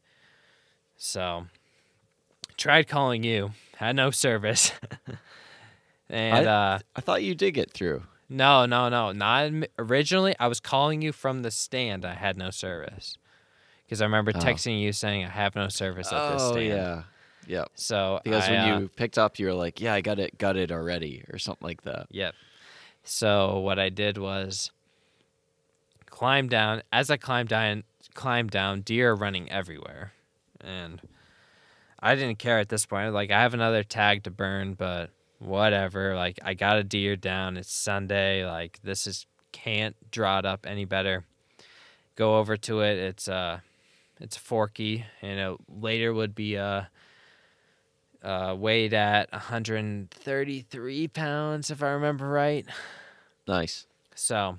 So 0.97 1.47
tried 2.57 2.89
calling 2.89 3.23
you, 3.23 3.53
had 3.77 3.95
no 3.97 4.11
service. 4.11 4.73
and 6.11 6.47
uh 6.47 6.79
I 6.97 7.01
thought 7.01 7.23
you 7.23 7.35
did 7.35 7.53
get 7.53 7.71
through. 7.73 8.03
no, 8.29 8.67
no, 8.67 8.89
no. 8.89 9.13
Not 9.13 9.51
originally. 9.79 10.35
I 10.41 10.47
was 10.49 10.61
calling 10.61 11.03
you 11.03 11.13
from 11.13 11.43
the 11.43 11.51
stand. 11.51 12.05
I 12.05 12.15
had 12.15 12.37
no 12.37 12.51
service 12.51 13.17
because 13.85 14.01
I 14.01 14.05
remember 14.07 14.33
Oh. 14.35 14.39
texting 14.41 14.81
you 14.81 14.93
saying 14.93 15.25
I 15.25 15.29
have 15.31 15.55
no 15.55 15.69
service 15.69 16.13
at 16.13 16.33
this 16.33 16.43
stand. 16.43 16.57
Oh 16.57 16.61
yeah, 16.61 17.03
yeah. 17.47 17.65
So 17.75 18.21
Because 18.25 18.49
I, 18.49 18.53
when 18.53 18.61
uh, 18.61 18.79
you 18.81 18.89
picked 18.89 19.19
up, 19.19 19.39
you 19.39 19.47
were 19.47 19.55
like, 19.55 19.81
"Yeah, 19.81 19.95
I 19.95 20.01
got 20.01 20.19
it 20.19 20.39
gutted 20.39 20.73
already," 20.73 21.25
or 21.33 21.39
something 21.39 21.67
like 21.67 21.83
that. 21.83 22.07
Yep. 22.11 22.35
So 23.05 23.59
what 23.59 23.79
I 23.79 23.91
did 23.91 24.19
was 24.19 24.71
climb 26.07 26.49
down. 26.49 26.83
As 26.93 27.11
I 27.11 27.17
climbed 27.17 27.51
down, 27.51 27.85
climbed 28.15 28.51
down, 28.51 28.81
deer 28.81 29.11
are 29.11 29.17
running 29.17 29.51
everywhere, 29.51 30.13
and 30.61 31.01
I 32.01 32.15
didn't 32.15 32.39
care 32.39 32.59
at 32.59 32.69
this 32.69 32.87
point. 32.87 33.13
Like 33.13 33.31
I 33.31 33.43
have 33.43 33.55
another 33.55 33.83
tag 33.83 34.25
to 34.25 34.31
burn, 34.31 34.75
but 34.75 35.11
whatever. 35.39 36.15
Like 36.15 36.39
I 36.43 36.55
got 36.55 36.79
a 36.79 36.85
deer 36.85 37.17
down. 37.17 37.57
It's 37.57 37.73
Sunday. 37.73 38.47
Like 38.47 38.81
this 38.83 39.07
is 39.07 39.27
can't 39.53 39.97
draw 40.11 40.39
it 40.39 40.47
up 40.47 40.67
any 40.67 40.85
better. 40.85 41.25
Go 42.17 42.39
over 42.39 42.57
to 42.57 42.81
it. 42.81 42.97
It's 42.97 43.29
uh, 43.29 43.61
it's 44.21 44.37
forky, 44.37 45.05
and 45.21 45.39
it 45.39 45.59
later 45.69 46.13
would 46.15 46.35
be 46.35 46.57
uh. 46.57 46.85
Uh, 48.25 48.57
weighed 48.59 48.95
at 48.95 49.31
133 49.33 51.09
pounds, 51.09 51.71
if 51.71 51.83
I 51.83 51.91
remember 51.91 52.27
right. 52.27 52.67
Nice. 53.47 53.87
So, 54.15 54.59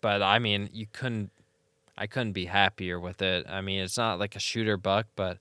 but 0.00 0.22
I 0.22 0.38
mean, 0.38 0.70
you 0.72 0.86
couldn't, 0.90 1.30
I 1.98 2.06
couldn't 2.06 2.32
be 2.32 2.46
happier 2.46 2.98
with 2.98 3.20
it. 3.20 3.46
I 3.48 3.60
mean, 3.60 3.80
it's 3.80 3.98
not 3.98 4.18
like 4.18 4.34
a 4.34 4.40
shooter 4.40 4.78
buck, 4.78 5.06
but 5.14 5.36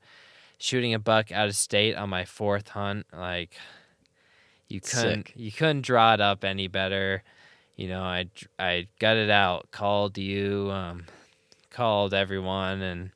shooting 0.58 0.94
a 0.94 1.00
buck 1.00 1.32
out 1.32 1.48
of 1.48 1.56
state 1.56 1.96
on 1.96 2.10
my 2.10 2.26
fourth 2.26 2.70
hunt. 2.70 3.06
Like 3.14 3.58
you 4.68 4.82
couldn't 4.82 5.28
Sick. 5.28 5.34
you 5.36 5.52
couldn't 5.52 5.82
draw 5.82 6.14
it 6.14 6.22
up 6.22 6.44
any 6.44 6.68
better. 6.68 7.24
You 7.76 7.90
know, 7.90 8.02
I 8.02 8.28
I 8.58 8.88
got 9.00 9.18
it 9.18 9.30
out, 9.30 9.72
called 9.72 10.18
you, 10.18 10.70
um, 10.72 11.06
called 11.70 12.14
everyone, 12.14 12.82
and 12.82 13.12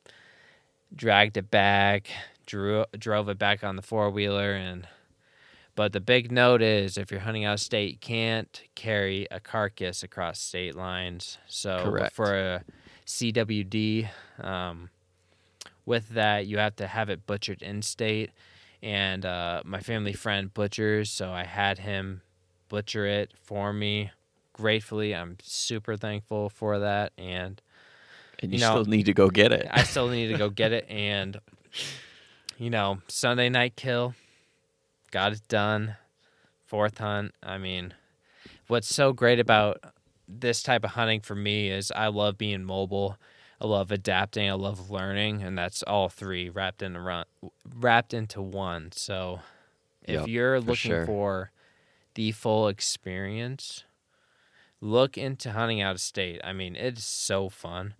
dragged 0.94 1.36
it 1.36 1.50
back. 1.50 2.08
Drew 2.48 2.86
drove 2.98 3.28
it 3.28 3.38
back 3.38 3.62
on 3.62 3.76
the 3.76 3.82
four 3.82 4.10
wheeler, 4.10 4.52
and 4.54 4.88
but 5.74 5.92
the 5.92 6.00
big 6.00 6.32
note 6.32 6.62
is 6.62 6.96
if 6.96 7.10
you're 7.10 7.20
hunting 7.20 7.44
out 7.44 7.52
of 7.54 7.60
state, 7.60 7.90
you 7.90 7.98
can't 7.98 8.62
carry 8.74 9.28
a 9.30 9.38
carcass 9.38 10.02
across 10.02 10.40
state 10.40 10.74
lines. 10.74 11.36
So 11.46 11.78
Correct. 11.84 12.14
for 12.14 12.34
a 12.34 12.64
CWD, 13.06 14.08
um, 14.40 14.88
with 15.84 16.08
that 16.10 16.46
you 16.46 16.56
have 16.56 16.74
to 16.76 16.86
have 16.86 17.10
it 17.10 17.26
butchered 17.26 17.60
in 17.60 17.82
state. 17.82 18.30
And 18.82 19.26
uh, 19.26 19.62
my 19.64 19.80
family 19.80 20.14
friend 20.14 20.52
butchers, 20.54 21.10
so 21.10 21.32
I 21.32 21.44
had 21.44 21.80
him 21.80 22.22
butcher 22.70 23.06
it 23.06 23.32
for 23.42 23.72
me. 23.74 24.10
Gratefully, 24.54 25.14
I'm 25.14 25.36
super 25.42 25.96
thankful 25.96 26.48
for 26.48 26.78
that, 26.78 27.12
and 27.18 27.60
And 28.40 28.52
You 28.52 28.58
you, 28.58 28.64
know, 28.64 28.82
still 28.82 28.84
need 28.90 29.04
to 29.06 29.14
go 29.14 29.28
get 29.28 29.52
it. 29.52 29.66
I 29.70 29.82
still 29.82 30.08
need 30.16 30.28
to 30.28 30.38
go 30.38 30.48
get 30.48 30.72
it. 30.72 30.86
And 30.88 31.38
you 32.58 32.70
know, 32.70 32.98
Sunday 33.08 33.48
night 33.48 33.76
kill, 33.76 34.14
got 35.10 35.32
it 35.32 35.46
done. 35.48 35.96
Fourth 36.66 36.98
hunt. 36.98 37.34
I 37.42 37.56
mean, 37.56 37.94
what's 38.66 38.94
so 38.94 39.12
great 39.12 39.40
about 39.40 39.78
this 40.28 40.62
type 40.62 40.84
of 40.84 40.90
hunting 40.90 41.20
for 41.20 41.34
me 41.34 41.70
is 41.70 41.90
I 41.90 42.08
love 42.08 42.36
being 42.36 42.64
mobile. 42.64 43.16
I 43.60 43.66
love 43.66 43.90
adapting. 43.90 44.48
I 44.48 44.52
love 44.52 44.90
learning, 44.90 45.42
and 45.42 45.56
that's 45.56 45.82
all 45.82 46.08
three 46.08 46.48
wrapped 46.50 46.82
into 46.82 47.00
run, 47.00 47.24
wrapped 47.74 48.12
into 48.12 48.42
one. 48.42 48.92
So, 48.92 49.40
if 50.02 50.20
Yep, 50.20 50.28
you're 50.28 50.60
for 50.60 50.66
looking 50.66 50.90
sure. 50.90 51.06
for 51.06 51.50
the 52.14 52.32
full 52.32 52.68
experience, 52.68 53.84
look 54.80 55.16
into 55.16 55.52
hunting 55.52 55.80
out 55.80 55.92
of 55.96 56.00
state. 56.00 56.40
I 56.44 56.52
mean, 56.52 56.76
it's 56.76 57.04
so 57.04 57.48
fun. 57.48 57.94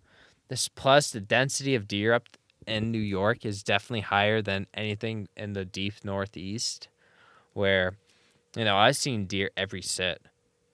This 0.48 0.68
plus 0.68 1.10
the 1.10 1.20
density 1.20 1.74
of 1.74 1.88
deer 1.88 2.12
up 2.12 2.28
in 2.68 2.90
New 2.90 2.98
York 2.98 3.44
is 3.44 3.62
definitely 3.62 4.02
higher 4.02 4.42
than 4.42 4.66
anything 4.74 5.28
in 5.36 5.54
the 5.54 5.64
deep 5.64 5.94
northeast, 6.04 6.88
where 7.54 7.94
you 8.56 8.64
know 8.64 8.76
I've 8.76 8.96
seen 8.96 9.26
deer 9.26 9.50
every 9.56 9.82
sit. 9.82 10.22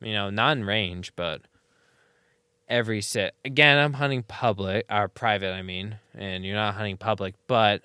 You 0.00 0.12
know, 0.12 0.28
not 0.28 0.56
in 0.56 0.64
range, 0.64 1.12
but 1.16 1.42
every 2.68 3.00
sit. 3.00 3.34
Again, 3.44 3.78
I'm 3.78 3.94
hunting 3.94 4.22
public 4.22 4.86
or 4.90 5.08
private, 5.08 5.52
I 5.52 5.62
mean, 5.62 5.96
and 6.14 6.44
you're 6.44 6.56
not 6.56 6.74
hunting 6.74 6.96
public, 6.96 7.34
but 7.46 7.82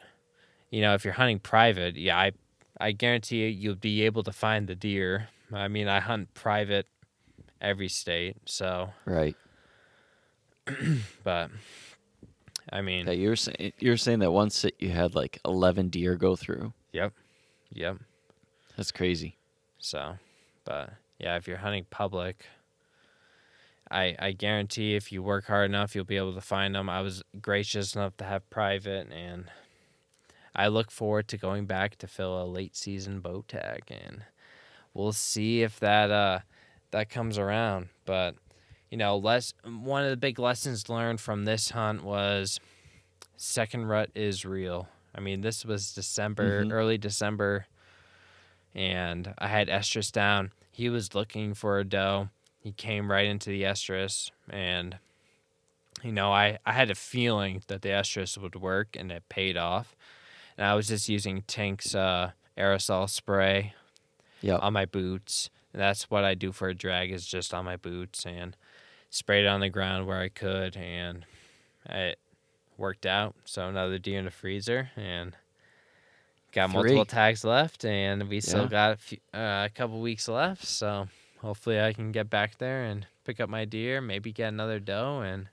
you 0.70 0.82
know, 0.82 0.94
if 0.94 1.04
you're 1.04 1.14
hunting 1.14 1.40
private, 1.40 1.96
yeah, 1.96 2.18
I 2.18 2.32
I 2.80 2.92
guarantee 2.92 3.44
you 3.44 3.48
you'll 3.48 3.76
be 3.76 4.04
able 4.04 4.24
to 4.24 4.32
find 4.32 4.68
the 4.68 4.76
deer. 4.76 5.30
I 5.54 5.68
mean, 5.68 5.88
I 5.88 6.00
hunt 6.00 6.34
private 6.34 6.88
every 7.62 7.90
state, 7.90 8.38
so 8.46 8.92
right. 9.06 9.36
but 11.24 11.50
I 12.72 12.82
mean, 12.82 13.08
Yeah, 13.08 13.14
you 13.14 13.30
were 13.30 13.36
saying 13.36 13.74
you 13.80 13.90
were 13.92 13.98
saying 13.98 14.20
that 14.20 14.50
sit 14.52 14.76
you 14.80 14.90
had 14.90 15.16
like 15.16 15.40
eleven 15.46 15.90
deer 15.90 16.16
go 16.16 16.36
through. 16.36 16.74
yep. 16.92 17.14
Yep. 17.72 17.98
That's 18.76 18.92
crazy. 18.92 19.36
So, 19.80 20.18
but 20.66 20.94
yeah, 21.20 21.36
if 21.38 21.48
you're 21.48 21.58
hunting 21.58 21.86
public, 21.90 22.46
I 23.92 24.16
I 24.20 24.32
guarantee 24.32 24.96
if 24.96 25.12
you 25.12 25.22
work 25.24 25.46
hard 25.46 25.70
enough, 25.70 25.96
you'll 25.96 26.06
be 26.06 26.18
able 26.18 26.34
to 26.34 26.42
find 26.42 26.76
them. 26.76 26.90
I 26.90 27.02
was 27.02 27.24
gracious 27.42 27.96
enough 27.96 28.18
to 28.18 28.24
have 28.26 28.50
private, 28.50 29.12
and 29.12 29.46
I 30.56 30.68
look 30.68 30.92
forward 30.92 31.28
to 31.30 31.38
going 31.38 31.66
back 31.66 31.98
to 31.98 32.08
fill 32.08 32.42
a 32.42 32.46
late 32.46 32.76
season 32.76 33.20
bow 33.20 33.44
tag, 33.48 33.84
and 33.90 34.24
we'll 34.94 35.14
see 35.14 35.62
if 35.62 35.80
that 35.80 36.12
uh 36.12 36.40
that 36.92 37.10
comes 37.10 37.38
around. 37.38 37.90
But 38.06 38.36
you 38.90 38.98
know, 38.98 39.18
less 39.18 39.54
one 39.64 40.04
of 40.04 40.10
the 40.10 40.18
big 40.18 40.40
lessons 40.40 40.90
learned 40.90 41.20
from 41.22 41.46
this 41.46 41.70
hunt 41.72 42.04
was 42.04 42.60
second 43.38 43.86
rut 43.86 44.10
is 44.16 44.46
real. 44.46 44.88
I 45.16 45.20
mean, 45.20 45.42
this 45.42 45.66
was 45.66 45.94
December, 45.94 46.64
Mhm. 46.66 46.72
early 46.72 46.98
December, 46.98 47.66
and 48.76 49.34
I 49.38 49.48
had 49.48 49.68
estrus 49.68 50.12
down. 50.12 50.52
He 50.72 50.90
was 50.90 51.16
looking 51.16 51.54
for 51.54 51.80
a 51.80 51.84
doe. 51.84 52.30
He 52.62 52.72
came 52.72 53.10
right 53.12 53.26
into 53.26 53.50
the 53.50 53.64
estrus, 53.64 54.32
and 54.50 54.98
you 56.04 56.12
know, 56.12 56.32
I 56.32 56.60
I 56.66 56.74
had 56.74 56.90
a 56.92 56.96
feeling 56.96 57.64
that 57.68 57.82
the 57.82 57.90
estrus 57.90 58.38
would 58.38 58.56
work, 58.56 58.96
and 58.98 59.12
it 59.12 59.28
paid 59.30 59.58
off. 59.58 59.96
And 60.58 60.66
I 60.66 60.76
was 60.76 60.88
just 60.90 61.10
using 61.10 61.42
Tink's 61.44 61.96
uh, 61.96 62.32
aerosol 62.58 63.10
spray 63.10 63.74
Yeah. 64.42 64.58
on 64.58 64.74
my 64.74 64.86
boots. 64.86 65.50
And 65.72 65.82
that's 65.82 66.10
what 66.10 66.24
I 66.26 66.34
do 66.34 66.52
for 66.52 66.68
a 66.68 66.74
drag 66.76 67.12
is 67.12 67.26
just 67.26 67.54
on 67.54 67.64
my 67.66 67.78
boots 67.78 68.26
and 68.26 68.58
sprayed 69.10 69.46
it 69.46 69.48
on 69.48 69.60
the 69.60 69.70
ground 69.70 70.08
where 70.08 70.20
I 70.20 70.30
could, 70.30 70.76
and 70.78 71.26
it 71.90 72.20
worked 72.78 73.06
out. 73.06 73.36
So 73.46 73.68
another 73.68 73.98
deer 73.98 74.20
in 74.20 74.26
the 74.26 74.32
freezer, 74.32 74.92
and 74.96 75.36
got 76.52 76.70
multiple 76.72 77.06
tags 77.06 77.44
left, 77.44 77.86
and 77.86 78.28
we 78.30 78.42
still 78.42 78.64
Yeah. 78.64 78.70
got 78.70 78.92
a, 78.94 78.98
few, 78.98 79.18
uh, 79.34 79.68
a 79.68 79.72
couple 79.74 80.00
weeks 80.02 80.28
left. 80.28 80.66
So 80.66 81.08
hopefully 81.42 81.80
I 81.80 81.94
can 81.94 82.12
get 82.12 82.30
back 82.30 82.58
there 82.58 82.84
and 82.84 83.06
pick 83.24 83.40
up 83.40 83.50
my 83.50 83.66
deer, 83.66 84.02
maybe 84.02 84.32
get 84.32 84.48
another 84.50 84.80
doe, 84.80 85.22
and 85.22 85.50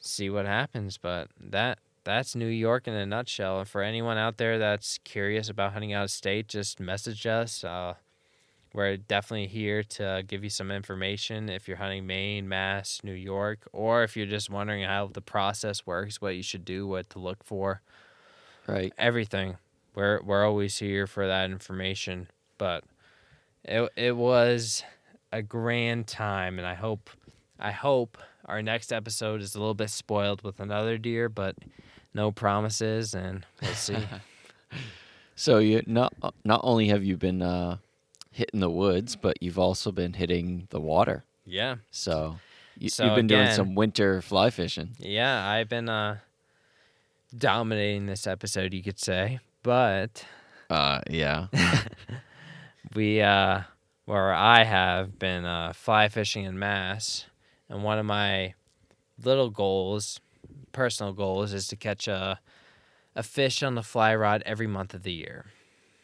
see 0.00 0.30
what 0.30 0.46
happens. 0.46 0.98
But 0.98 1.28
that 1.38 1.78
that's 2.04 2.34
New 2.34 2.46
York 2.46 2.88
in 2.88 2.94
a 2.94 3.04
nutshell. 3.04 3.60
And 3.60 3.68
for 3.68 3.82
anyone 3.82 4.16
out 4.16 4.38
there 4.38 4.58
that's 4.58 4.98
curious 5.04 5.48
about 5.48 5.74
hunting 5.74 5.92
out 5.92 6.04
of 6.04 6.10
state, 6.10 6.48
just 6.48 6.80
message 6.80 7.26
us. 7.26 7.62
Uh, 7.64 7.94
we're 8.78 8.96
definitely 8.96 9.48
here 9.48 9.82
to 9.82 10.22
give 10.26 10.44
you 10.44 10.50
some 10.50 10.70
information 10.70 11.48
if 11.48 11.66
you're 11.66 11.76
hunting 11.76 12.06
Maine, 12.06 12.48
Mass, 12.48 13.00
New 13.02 13.12
York, 13.12 13.68
or 13.72 14.04
if 14.04 14.16
you're 14.16 14.24
just 14.24 14.48
wondering 14.50 14.84
how 14.84 15.08
the 15.12 15.20
process 15.20 15.84
works, 15.84 16.20
what 16.20 16.36
you 16.36 16.44
should 16.44 16.64
do, 16.64 16.86
what 16.86 17.10
to 17.10 17.18
look 17.18 17.42
for, 17.42 17.82
Right. 18.68 18.92
everything. 18.96 19.56
We're 19.96 20.22
we're 20.22 20.46
always 20.46 20.78
here 20.78 21.08
for 21.08 21.26
that 21.26 21.50
information. 21.50 22.28
But 22.56 22.84
it 23.64 23.90
it 23.96 24.16
was 24.16 24.84
a 25.32 25.42
grand 25.42 26.06
time, 26.06 26.58
and 26.58 26.66
I 26.66 26.74
hope 26.74 27.10
I 27.58 27.72
hope 27.72 28.16
our 28.44 28.62
next 28.62 28.92
episode 28.92 29.40
is 29.42 29.56
a 29.56 29.58
little 29.58 29.74
bit 29.74 29.90
spoiled 29.90 30.42
with 30.42 30.60
another 30.60 30.98
deer, 30.98 31.28
but 31.28 31.56
no 32.14 32.30
promises, 32.30 33.12
and 33.12 33.44
we'll 33.60 33.72
see. 33.74 33.98
So 35.34 35.58
you 35.58 35.82
not 35.86 36.12
not 36.44 36.60
only 36.64 36.88
have 36.88 37.04
you 37.04 37.16
been 37.16 37.42
uh, 37.42 37.76
hitting 38.38 38.60
the 38.60 38.70
woods, 38.70 39.16
but 39.16 39.42
you've 39.42 39.58
also 39.58 39.92
been 39.92 40.14
hitting 40.14 40.68
the 40.70 40.80
water. 40.80 41.24
yeah. 41.44 41.76
So, 41.90 42.36
you, 42.78 42.88
So 42.88 43.04
you've 43.04 43.16
been 43.16 43.26
doing 43.26 43.50
some 43.50 43.74
winter 43.74 44.22
fly 44.22 44.50
fishing. 44.50 44.90
Yeah, 44.98 45.46
I've 45.46 45.68
been 45.68 45.88
uh 45.88 46.18
dominating 47.36 48.06
this 48.06 48.26
episode, 48.26 48.72
you 48.72 48.82
could 48.82 48.98
say. 48.98 49.40
But 49.62 50.24
Uh, 50.70 51.00
yeah. 51.10 51.48
we 52.94 53.20
uh 53.20 53.62
where 54.04 54.32
I 54.32 54.64
have 54.64 55.18
been 55.18 55.44
uh 55.44 55.72
fly 55.72 56.08
fishing 56.08 56.44
in 56.44 56.58
Mass 56.58 57.26
and 57.68 57.82
one 57.82 57.98
of 57.98 58.06
my 58.06 58.54
little 59.22 59.50
goals, 59.50 60.20
personal 60.72 61.12
goals 61.12 61.52
is 61.52 61.66
to 61.68 61.76
catch 61.76 62.06
a 62.08 62.40
a 63.16 63.22
fish 63.24 63.64
on 63.64 63.74
the 63.74 63.82
fly 63.82 64.14
rod 64.14 64.44
every 64.46 64.68
month 64.68 64.94
of 64.94 65.02
the 65.02 65.12
year. 65.12 65.46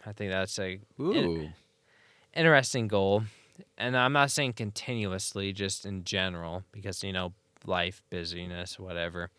I 0.05 0.12
think 0.12 0.33
that's 0.33 0.59
a 0.59 0.81
Ooh. 1.01 1.51
Interesting 2.35 2.88
goal. 2.88 3.25
And 3.79 3.97
I'm 3.97 4.12
not 4.12 4.31
saying 4.31 4.55
continuously, 4.55 5.53
just 5.53 5.87
in 5.87 6.05
general, 6.05 6.64
because, 6.73 7.05
you 7.05 7.12
know, 7.12 7.33
life, 7.64 8.03
busyness, 8.11 8.79
whatever. 8.79 9.31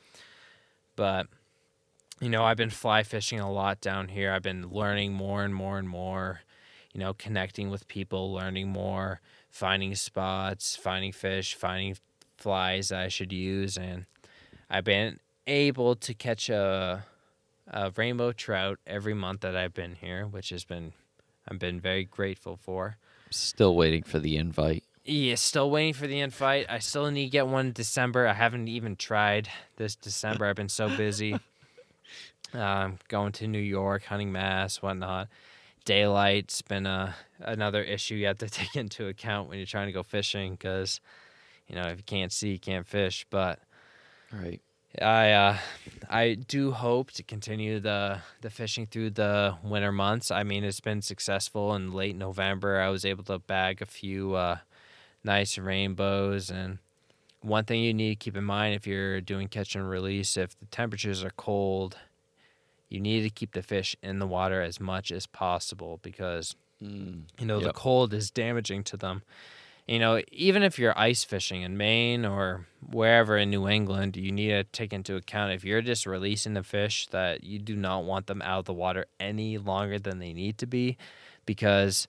But, 0.96 1.28
you 2.22 2.30
know, 2.30 2.44
I've 2.44 2.58
been 2.58 2.70
fly 2.70 3.04
fishing 3.04 3.40
a 3.40 3.52
lot 3.52 3.82
down 3.82 4.08
here. 4.08 4.32
I've 4.32 4.42
been 4.42 4.70
learning 4.70 5.14
more 5.14 5.44
and 5.44 5.54
more 5.54 5.78
and 5.78 5.90
more, 5.90 6.42
you 6.94 7.00
know, 7.00 7.14
connecting 7.14 7.70
with 7.70 7.88
people, 7.88 8.34
learning 8.34 8.70
more, 8.70 9.20
finding 9.50 9.96
spots, 9.96 10.76
finding 10.76 11.12
fish, 11.12 11.56
finding 11.56 11.98
flies 12.38 12.92
I 12.92 13.10
should 13.10 13.34
use. 13.34 13.78
And 13.78 14.06
I've 14.70 14.86
been 14.86 15.20
able 15.46 15.96
to 15.98 16.14
catch 16.14 16.50
a, 16.50 17.06
a 17.68 17.92
rainbow 17.92 18.32
trout 18.32 18.80
every 18.88 19.14
month 19.14 19.42
that 19.42 19.56
I've 19.56 19.74
been 19.74 19.96
here, 19.96 20.26
which 20.26 20.50
has 20.50 20.64
been, 20.64 20.94
I've 21.48 21.60
been 21.60 21.80
very 21.80 22.04
grateful 22.04 22.58
for. 22.58 22.98
Still 23.30 23.76
waiting 23.76 24.04
for 24.04 24.20
the 24.20 24.38
invite. 24.38 24.84
Yeah, 25.04 25.36
still 25.36 25.70
waiting 25.70 25.94
for 25.94 26.08
the 26.08 26.20
invite. 26.20 26.66
I 26.68 26.80
still 26.80 27.10
need 27.12 27.26
to 27.26 27.30
get 27.30 27.48
one 27.48 27.68
in 27.68 27.74
December. 27.74 28.28
I 28.28 28.34
haven't 28.34 28.68
even 28.68 28.96
tried 28.96 29.50
this 29.78 29.96
December. 29.96 30.46
I've 30.46 30.56
been 30.56 30.70
so 30.70 30.96
busy. 30.96 31.38
um, 32.54 32.98
going 33.08 33.32
to 33.34 33.48
New 33.48 33.60
York, 33.60 34.06
hunting 34.06 34.32
mass, 34.32 34.82
whatnot. 34.82 35.28
Daylight's 35.86 36.64
been 36.64 36.88
a, 36.88 37.16
another 37.40 37.84
issue 37.84 38.16
you 38.16 38.26
have 38.26 38.40
to 38.40 38.50
take 38.50 38.76
into 38.76 39.08
account 39.08 39.50
when 39.50 39.60
you're 39.60 39.68
trying 39.68 39.88
to 39.88 39.94
go 39.94 40.02
fishing 40.02 40.54
because, 40.54 41.00
you 41.68 41.76
know, 41.76 41.84
if 41.84 41.98
you 41.98 42.04
can't 42.04 42.32
see, 42.32 42.54
you 42.54 42.60
can't 42.60 42.88
fish. 42.88 43.28
But 43.30 43.60
Right. 44.32 44.62
I 45.02 45.32
uh, 45.32 45.58
I 46.10 46.34
do 46.36 46.72
hope 46.72 47.12
to 47.12 47.24
continue 47.24 47.80
the 47.80 48.20
the 48.42 48.50
fishing 48.50 48.86
through 48.86 49.12
the 49.12 49.56
winter 49.64 49.92
months. 49.92 50.32
I 50.32 50.44
mean, 50.44 50.64
it's 50.64 50.80
been 50.80 51.02
successful. 51.02 51.74
In 51.76 51.92
late 51.92 52.16
November, 52.16 52.80
I 52.80 52.90
was 52.90 53.06
able 53.06 53.24
to 53.26 53.40
bag 53.40 53.82
a 53.82 53.86
few 53.86 54.36
uh, 54.36 54.58
nice 55.24 55.58
rainbows. 55.58 56.50
And 56.50 56.80
one 57.42 57.66
thing 57.66 57.82
you 57.82 57.94
need 57.94 58.10
to 58.12 58.16
keep 58.24 58.38
in 58.38 58.44
mind 58.44 58.76
if 58.76 58.88
you're 58.88 59.22
doing 59.22 59.48
catch 59.48 59.76
and 59.76 59.90
release, 59.90 60.38
if 60.38 60.58
the 60.60 60.66
temperatures 60.68 61.24
are 61.24 61.32
cold, 61.32 61.98
you 62.90 63.00
need 63.00 63.24
to 63.24 63.30
keep 63.30 63.54
the 63.54 63.64
fish 63.64 63.96
in 64.02 64.20
the 64.20 64.28
water 64.28 64.62
as 64.62 64.80
much 64.80 65.12
as 65.12 65.28
possible 65.28 66.00
because 66.02 66.56
Mm. 66.84 67.22
you 67.40 67.46
know 67.46 67.62
the 67.62 67.72
cold 67.72 68.14
is 68.14 68.30
damaging 68.30 68.84
to 68.84 68.98
them 68.98 69.24
you 69.88 70.00
know 70.00 70.22
even 70.32 70.64
if 70.64 70.80
you're 70.80 70.98
ice 70.98 71.24
fishing 71.24 71.62
in 71.62 71.78
maine 71.78 72.26
or 72.26 72.66
wherever 72.92 73.38
in 73.38 73.50
new 73.50 73.68
england 73.68 74.16
you 74.18 74.32
need 74.32 74.50
to 74.50 74.64
take 74.66 74.94
into 74.94 75.16
account 75.16 75.52
if 75.52 75.64
you're 75.64 75.82
just 75.82 76.06
releasing 76.06 76.54
the 76.54 76.64
fish 76.64 77.08
that 77.08 77.44
you 77.44 77.60
do 77.60 77.76
not 77.76 78.04
want 78.04 78.28
them 78.28 78.42
out 78.42 78.60
of 78.60 78.66
the 78.66 78.74
water 78.74 79.06
any 79.20 79.58
longer 79.58 80.00
than 80.00 80.20
they 80.20 80.34
need 80.34 80.58
to 80.58 80.66
be 80.66 80.98
because 81.46 82.08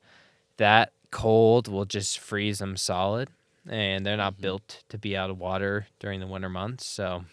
that 0.57 0.93
cold 1.11 1.69
will 1.69 1.85
just 1.85 2.19
freeze 2.19 2.59
them 2.59 2.77
solid 2.77 3.29
and 3.69 4.05
they're 4.07 4.17
not 4.17 4.35
Mhm. 4.35 4.41
built 4.43 4.83
to 4.89 4.99
be 4.99 5.17
out 5.17 5.31
of 5.31 5.39
water 5.39 5.87
during 5.99 6.21
the 6.21 6.27
winter 6.27 6.49
months 6.49 6.87
so 6.87 7.25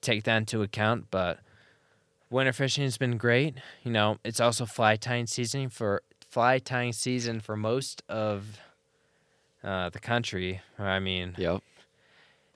take 0.00 0.24
that 0.24 0.38
into 0.38 0.62
account 0.62 1.06
but 1.10 1.40
winter 2.30 2.52
fishing 2.52 2.84
has 2.84 2.98
been 2.98 3.16
great 3.16 3.54
you 3.82 3.90
know 3.90 4.18
it's 4.24 4.40
also 4.40 4.66
fly 4.66 4.96
tying 4.96 5.26
season 5.26 5.68
for 5.68 6.02
fly 6.20 6.58
tying 6.58 6.92
season 6.92 7.40
for 7.40 7.56
most 7.56 8.02
of 8.08 8.58
uh, 9.64 9.88
the 9.90 9.98
country. 9.98 10.60
I 10.78 10.98
mean, 11.00 11.34
Yep. 11.38 11.62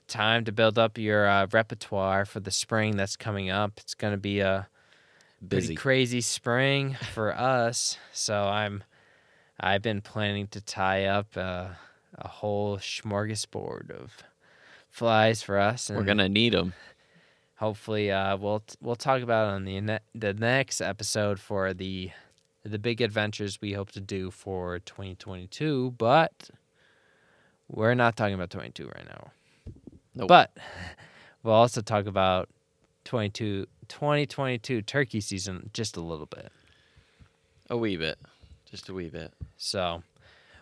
time 0.07 0.45
to 0.45 0.53
build 0.53 0.79
up 0.79 0.99
your 0.99 1.27
uh, 1.27 1.47
repertoire 1.53 2.25
for 2.25 2.41
the 2.41 2.51
spring 2.51 2.97
that's 2.97 3.17
coming 3.17 3.51
up. 3.51 3.73
It's 3.79 3.95
going 3.95 4.13
to 4.13 4.19
be 4.19 4.41
a 4.41 4.69
Busy. 5.47 5.75
crazy 5.75 6.21
spring 6.21 6.97
for 7.15 7.33
us. 7.35 7.97
So 8.13 8.45
I'm, 8.45 8.83
I've 9.61 9.83
been 9.83 10.01
planning 10.01 10.47
to 10.49 10.61
tie 10.61 11.05
up 11.07 11.37
uh, 11.37 11.69
a 12.17 12.29
whole 12.29 12.79
smorgasbord 12.79 13.91
of 13.91 14.13
flies 14.91 15.43
for 15.43 15.59
us. 15.59 15.91
We're 15.91 16.03
gonna 16.03 16.29
need 16.29 16.53
them. 16.55 16.73
hopefully 17.57 18.11
uh, 18.11 18.37
we'll 18.37 18.63
we'll 18.81 18.97
talk 18.97 19.23
about 19.23 19.49
it 19.49 19.55
on 19.55 19.65
the 19.65 19.81
ne- 19.81 19.99
the 20.15 20.33
next 20.35 20.81
episode 20.81 21.39
for 21.39 21.73
the 21.75 22.11
the 22.65 22.79
big 22.79 23.01
adventures 23.01 23.61
we 23.61 23.73
hope 23.75 23.91
to 23.93 24.01
do 24.01 24.31
for 24.33 24.79
2022 24.81 25.95
but 25.99 26.51
we're 27.69 27.95
not 27.95 28.17
talking 28.17 28.35
about 28.35 28.51
22 28.51 28.87
right 28.87 29.07
now 29.09 29.31
Nope. 30.15 30.29
but 30.29 30.57
we'll 31.43 31.55
also 31.55 31.81
talk 31.81 32.07
about 32.07 32.49
22 33.05 33.67
2022 33.89 34.83
turkey 34.83 35.21
season 35.21 35.71
just 35.73 35.97
a 35.97 36.01
little 36.01 36.27
bit 36.27 36.51
A 37.71 37.77
wee 37.77 37.97
bit. 37.97 38.19
Just 38.71 38.89
a 38.89 38.95
wee 38.95 39.09
bit. 39.09 39.33
so 39.57 40.03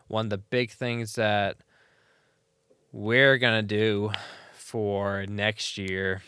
one 0.09 0.27
of 0.27 0.31
the 0.31 0.39
big 0.39 0.71
things 0.71 1.15
that 1.17 1.57
we're 2.93 3.39
gonna 3.39 3.63
do 3.63 4.11
for 4.53 5.27
next 5.29 5.77
year 5.77 6.23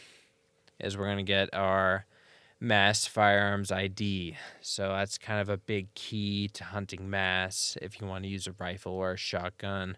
is 0.81 0.97
we're 0.97 1.07
gonna 1.09 1.23
get 1.23 1.49
our 1.55 2.05
mass 2.61 3.07
firearms 3.07 3.71
ID. 3.71 4.37
So 4.61 4.89
that's 4.89 5.17
kind 5.19 5.41
of 5.41 5.49
a 5.49 5.57
big 5.57 5.95
key 5.95 6.49
to 6.55 6.65
hunting 6.65 7.09
mass 7.09 7.79
if 7.81 8.01
you 8.01 8.07
want 8.09 8.25
to 8.25 8.29
use 8.29 8.49
a 8.49 8.55
rifle 8.59 8.93
or 8.93 9.13
a 9.13 9.17
shotgun 9.17 9.97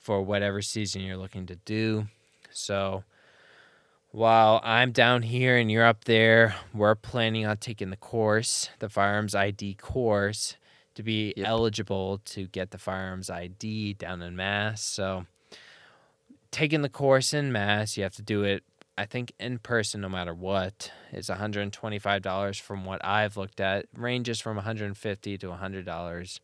for 0.00 0.22
whatever 0.22 0.62
season 0.62 1.02
you're 1.02 1.16
looking 1.16 1.46
to 1.46 1.56
do. 1.56 2.06
So 2.50 3.04
while 4.10 4.60
I'm 4.64 4.90
down 4.90 5.22
here 5.22 5.56
and 5.56 5.70
you're 5.70 5.84
up 5.84 6.04
there, 6.04 6.56
we're 6.74 6.94
planning 6.96 7.46
on 7.46 7.58
taking 7.58 7.90
the 7.90 7.96
course, 7.96 8.70
the 8.80 8.88
firearms 8.88 9.34
ID 9.34 9.74
course, 9.74 10.56
to 10.94 11.02
be 11.02 11.32
Yep. 11.36 11.46
eligible 11.46 12.18
to 12.24 12.46
get 12.48 12.70
the 12.72 12.78
firearms 12.78 13.30
ID 13.30 13.94
down 13.94 14.22
in 14.22 14.34
Mass. 14.34 14.82
So 14.82 15.26
taking 16.50 16.82
the 16.82 16.88
course 16.88 17.32
in 17.32 17.52
Mass, 17.52 17.96
you 17.96 18.02
have 18.02 18.16
to 18.16 18.22
do 18.22 18.42
it 18.42 18.64
I 18.98 19.06
think 19.06 19.32
in 19.40 19.58
person 19.58 20.02
no 20.02 20.10
matter 20.10 20.34
what. 20.34 20.92
It's 21.10 21.30
$125 21.30 22.60
from 22.60 22.84
what 22.84 23.02
I've 23.02 23.34
looked 23.38 23.58
at. 23.58 23.86
Ranges 23.96 24.42
from 24.42 24.56
150 24.56 25.38
to 25.38 25.46
$100. 25.46 26.40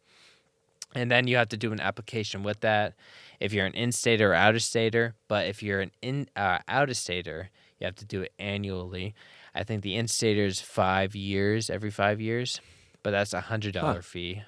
And 0.94 1.10
then 1.10 1.26
you 1.26 1.36
have 1.36 1.50
to 1.50 1.58
do 1.58 1.72
an 1.72 1.80
application 1.80 2.42
with 2.42 2.60
that 2.60 2.94
if 3.40 3.52
you're 3.52 3.66
an 3.66 3.74
in-stater 3.74 4.32
or 4.32 4.34
out-of-stater. 4.34 5.14
But 5.28 5.46
if 5.46 5.62
you're 5.62 5.80
an 5.80 5.90
in 6.02 6.28
uh, 6.36 6.58
out-of-stater, 6.68 7.50
you 7.78 7.84
have 7.84 7.96
to 7.96 8.04
do 8.04 8.22
it 8.22 8.32
annually. 8.38 9.14
I 9.54 9.64
think 9.64 9.82
the 9.82 9.96
in-stater 9.96 10.44
is 10.44 10.60
five 10.60 11.14
years, 11.14 11.70
every 11.70 11.90
five 11.90 12.20
years, 12.20 12.60
but 13.02 13.10
that's 13.10 13.32
a 13.32 13.40
hundred 13.42 13.74
dollar 13.74 13.96
Huh. 13.96 14.00
fee. 14.02 14.42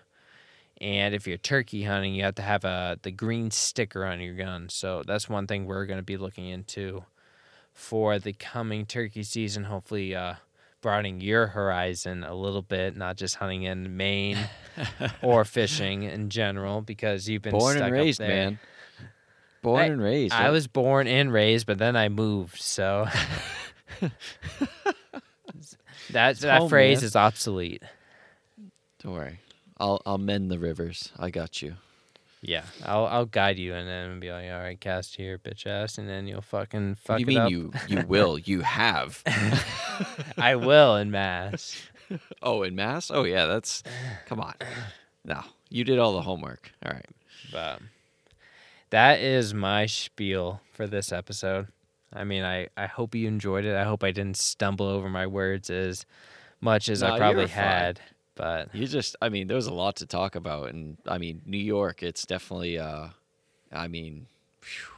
And 0.81 1.14
if 1.14 1.27
you're 1.27 1.38
turkey 1.38 1.83
hunting, 1.85 2.14
you 2.14 2.22
have 2.22 2.37
to 2.37 2.42
have 2.42 2.64
a 2.64 2.98
the 3.03 3.11
green 3.11 3.51
sticker 3.51 4.05
on 4.05 4.20
your 4.20 4.35
gun. 4.35 4.68
So 4.68 5.03
that's 5.07 5.29
one 5.29 5.46
thing 5.46 5.66
we're 5.66 5.87
going 5.87 5.98
to 5.98 6.05
be 6.05 6.16
looking 6.16 6.48
into 6.48 7.05
for 7.72 8.18
the 8.18 8.33
coming 8.33 8.87
turkey 8.87 9.22
season. 9.24 9.64
Hopefully, 9.64 10.14
uh, 10.14 10.35
broadening 10.81 11.20
your 11.20 11.48
horizon 11.48 12.22
a 12.22 12.35
little 12.35 12.62
bit, 12.62 12.96
not 12.96 13.16
just 13.16 13.37
hunting 13.37 13.64
in 13.64 13.96
Maine 13.96 14.38
or 15.22 15.44
fishing 15.44 16.05
in 16.05 16.31
general, 16.31 16.81
because 16.81 17.29
you've 17.29 17.42
been 17.42 17.53
Born 17.53 17.77
stuck 17.77 17.87
and 17.88 17.94
up 17.96 18.01
raised, 18.01 18.20
there. 18.20 18.29
man. 18.29 18.59
Born 19.62 19.81
I- 19.81 19.87
and 19.87 20.01
raised. 20.03 20.35
I 20.35 20.44
right? 20.44 20.51
was 20.51 20.66
born 20.66 21.07
and 21.07 21.33
raised, 21.33 21.66
but 21.66 21.79
then 21.79 21.97
I 21.97 22.09
moved. 22.09 22.61
So 22.61 23.07
that 26.11 26.38
that 26.38 26.61
home, 26.61 26.68
phrase 26.68 26.99
man. 27.01 27.07
is 27.07 27.16
obsolete. 27.16 27.83
Don't 29.03 29.12
worry. 29.14 29.40
I'll 29.79 30.01
I'll 30.07 30.18
mend 30.18 30.51
the 30.51 30.59
rivers. 30.59 31.12
I 31.18 31.31
got 31.31 31.62
you. 31.62 31.75
Yeah, 32.40 32.62
I'll 32.85 33.07
I'll 33.07 33.27
guide 33.27 33.59
you 33.59 33.75
and 33.75 33.88
then 33.88 34.21
be 34.21 34.31
like, 34.31 34.49
all 34.51 34.61
right, 34.61 34.79
cast 34.81 35.16
here, 35.16 35.38
bitch 35.38 35.66
ass, 35.66 35.99
and 35.99 36.09
then 36.09 36.27
you'll 36.29 36.40
fucking 36.40 36.94
fuck 36.94 37.14
What 37.14 37.16
do 37.18 37.21
you 37.23 37.27
mean 37.27 37.38
up. 37.38 37.51
you 37.51 37.73
you 37.88 38.05
will? 38.07 38.38
You 38.38 38.61
have. 38.61 39.23
I 40.38 40.55
will 40.55 40.97
in 40.97 41.11
mass. 41.11 41.77
oh, 42.42 42.62
in 42.62 42.77
mass? 42.77 43.11
Oh 43.11 43.25
yeah, 43.25 43.47
that's 43.47 43.83
come 44.27 44.40
on. 44.40 44.55
No. 45.25 45.42
You 45.68 45.85
did 45.85 45.99
all 45.99 46.14
the 46.14 46.23
homework. 46.23 46.73
All 46.87 46.92
right. 46.92 47.07
But 47.53 47.81
that 48.90 49.20
is 49.20 49.55
my 49.55 49.87
spiel 49.87 50.61
for 50.72 50.87
this 50.87 51.12
episode. 51.12 51.68
I 52.12 52.24
mean, 52.24 52.42
I, 52.42 52.68
I 52.77 52.87
hope 52.87 53.14
you 53.14 53.29
enjoyed 53.29 53.64
it. 53.64 53.77
I 53.77 53.85
hope 53.85 54.03
I 54.03 54.12
didn't 54.12 54.37
stumble 54.38 54.87
over 54.87 55.09
my 55.09 55.27
words 55.27 55.68
as 55.70 56.07
much 56.61 56.88
as 56.88 57.03
No, 57.03 57.12
I 57.12 57.18
probably 57.18 57.46
had. 57.48 58.01
But 58.35 58.74
You 58.74 58.87
just 58.87 59.16
I 59.20 59.29
mean, 59.29 59.46
there 59.48 59.57
was 59.57 59.66
a 59.66 59.74
lot 59.74 59.96
to 59.96 60.07
talk 60.07 60.35
about 60.37 60.70
and 60.70 60.96
I 61.07 61.18
mean, 61.18 61.42
New 61.44 61.59
York, 61.59 62.03
it's 62.03 62.24
definitely 62.24 62.79
uh 62.79 63.09
I 63.72 63.88
mean, 63.88 64.27
phew, 64.61 64.94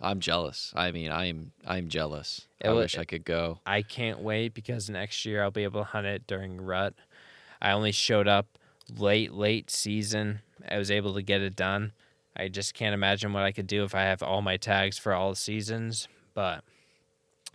I'm 0.00 0.18
jealous. 0.18 0.72
I 0.74 0.90
mean, 0.90 1.12
I'm 1.12 1.52
I'm 1.66 1.88
jealous. 1.88 2.46
It 2.60 2.68
I 2.68 2.72
wa- 2.72 2.80
wish 2.80 2.98
I 2.98 3.04
could 3.04 3.24
go. 3.24 3.60
I 3.66 3.82
can't 3.82 4.20
wait 4.20 4.54
because 4.54 4.90
next 4.90 5.24
year 5.24 5.42
I'll 5.42 5.50
be 5.50 5.64
able 5.64 5.80
to 5.82 5.84
hunt 5.84 6.06
it 6.06 6.26
during 6.26 6.60
rut. 6.60 6.94
I 7.62 7.70
only 7.70 7.92
showed 7.92 8.26
up 8.26 8.46
late, 8.98 9.32
late 9.32 9.70
season. 9.70 10.40
I 10.68 10.78
was 10.78 10.90
able 10.90 11.14
to 11.14 11.22
get 11.22 11.42
it 11.42 11.54
done. 11.54 11.92
I 12.36 12.48
just 12.48 12.74
can't 12.74 12.94
imagine 12.94 13.32
what 13.32 13.44
I 13.44 13.52
could 13.52 13.66
do 13.66 13.84
if 13.84 13.94
I 13.94 14.02
have 14.02 14.22
all 14.22 14.42
my 14.42 14.56
tags 14.56 14.98
for 14.98 15.12
all 15.12 15.30
the 15.30 15.36
seasons. 15.36 16.08
But 16.34 16.64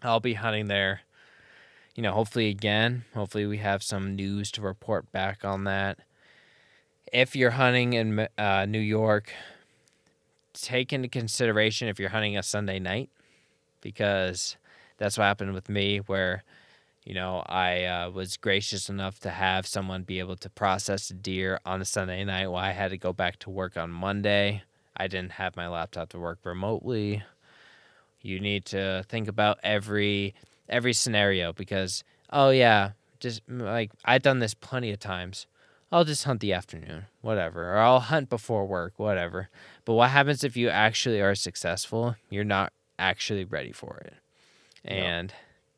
I'll 0.01 0.19
be 0.19 0.35
hunting 0.35 0.67
there. 0.67 1.01
You 1.95 2.03
know, 2.03 2.13
hopefully 2.13 2.49
again. 2.49 3.03
Hopefully 3.13 3.45
we 3.45 3.57
have 3.57 3.83
some 3.83 4.15
news 4.15 4.51
to 4.51 4.61
report 4.61 5.11
back 5.11 5.43
on 5.43 5.65
that. 5.65 5.99
If 7.11 7.35
you're 7.35 7.51
hunting 7.51 7.93
in 7.93 8.27
uh, 8.37 8.65
New 8.65 8.79
York, 8.79 9.33
take 10.53 10.93
into 10.93 11.09
consideration 11.09 11.87
if 11.87 11.99
you're 11.99 12.09
hunting 12.09 12.37
a 12.37 12.43
Sunday 12.43 12.79
night, 12.79 13.09
because 13.81 14.55
that's 14.97 15.17
what 15.17 15.23
happened 15.25 15.53
with 15.53 15.69
me 15.69 15.97
where 15.97 16.43
you 17.05 17.13
know 17.13 17.43
i 17.47 17.85
uh, 17.85 18.09
was 18.09 18.37
gracious 18.37 18.89
enough 18.89 19.19
to 19.19 19.29
have 19.29 19.65
someone 19.65 20.03
be 20.03 20.19
able 20.19 20.35
to 20.35 20.49
process 20.49 21.09
a 21.09 21.13
deer 21.13 21.59
on 21.65 21.81
a 21.81 21.85
sunday 21.85 22.23
night 22.23 22.47
while 22.47 22.63
i 22.63 22.71
had 22.71 22.91
to 22.91 22.97
go 22.97 23.11
back 23.11 23.39
to 23.39 23.49
work 23.49 23.77
on 23.77 23.89
monday 23.89 24.61
i 24.99 25.07
didn't 25.07 25.33
have 25.33 25.55
my 25.55 25.67
laptop 25.67 26.09
to 26.09 26.19
work 26.19 26.39
remotely. 26.43 27.23
You 28.21 28.39
need 28.39 28.65
to 28.65 29.05
think 29.07 29.27
about 29.27 29.59
every 29.63 30.33
every 30.67 30.93
scenario 30.93 31.53
because 31.53 32.03
oh 32.31 32.49
yeah 32.49 32.91
just 33.19 33.41
like 33.49 33.91
i've 34.05 34.21
done 34.21 34.39
this 34.39 34.53
plenty 34.53 34.91
of 34.91 34.99
times. 34.99 35.47
I'll 35.91 36.05
just 36.05 36.25
hunt 36.25 36.41
the 36.41 36.53
afternoon 36.53 37.05
whatever 37.21 37.73
or 37.73 37.77
i'll 37.79 37.99
hunt 38.01 38.29
before 38.29 38.65
work 38.65 38.93
whatever. 38.97 39.49
But 39.85 39.93
what 39.93 40.09
happens 40.11 40.43
if 40.43 40.55
you 40.55 40.69
actually 40.69 41.21
are 41.21 41.35
successful? 41.35 42.15
You're 42.29 42.43
not 42.43 42.73
actually 42.99 43.45
ready 43.45 43.71
for 43.71 43.97
it. 44.05 44.13
And 44.83 45.33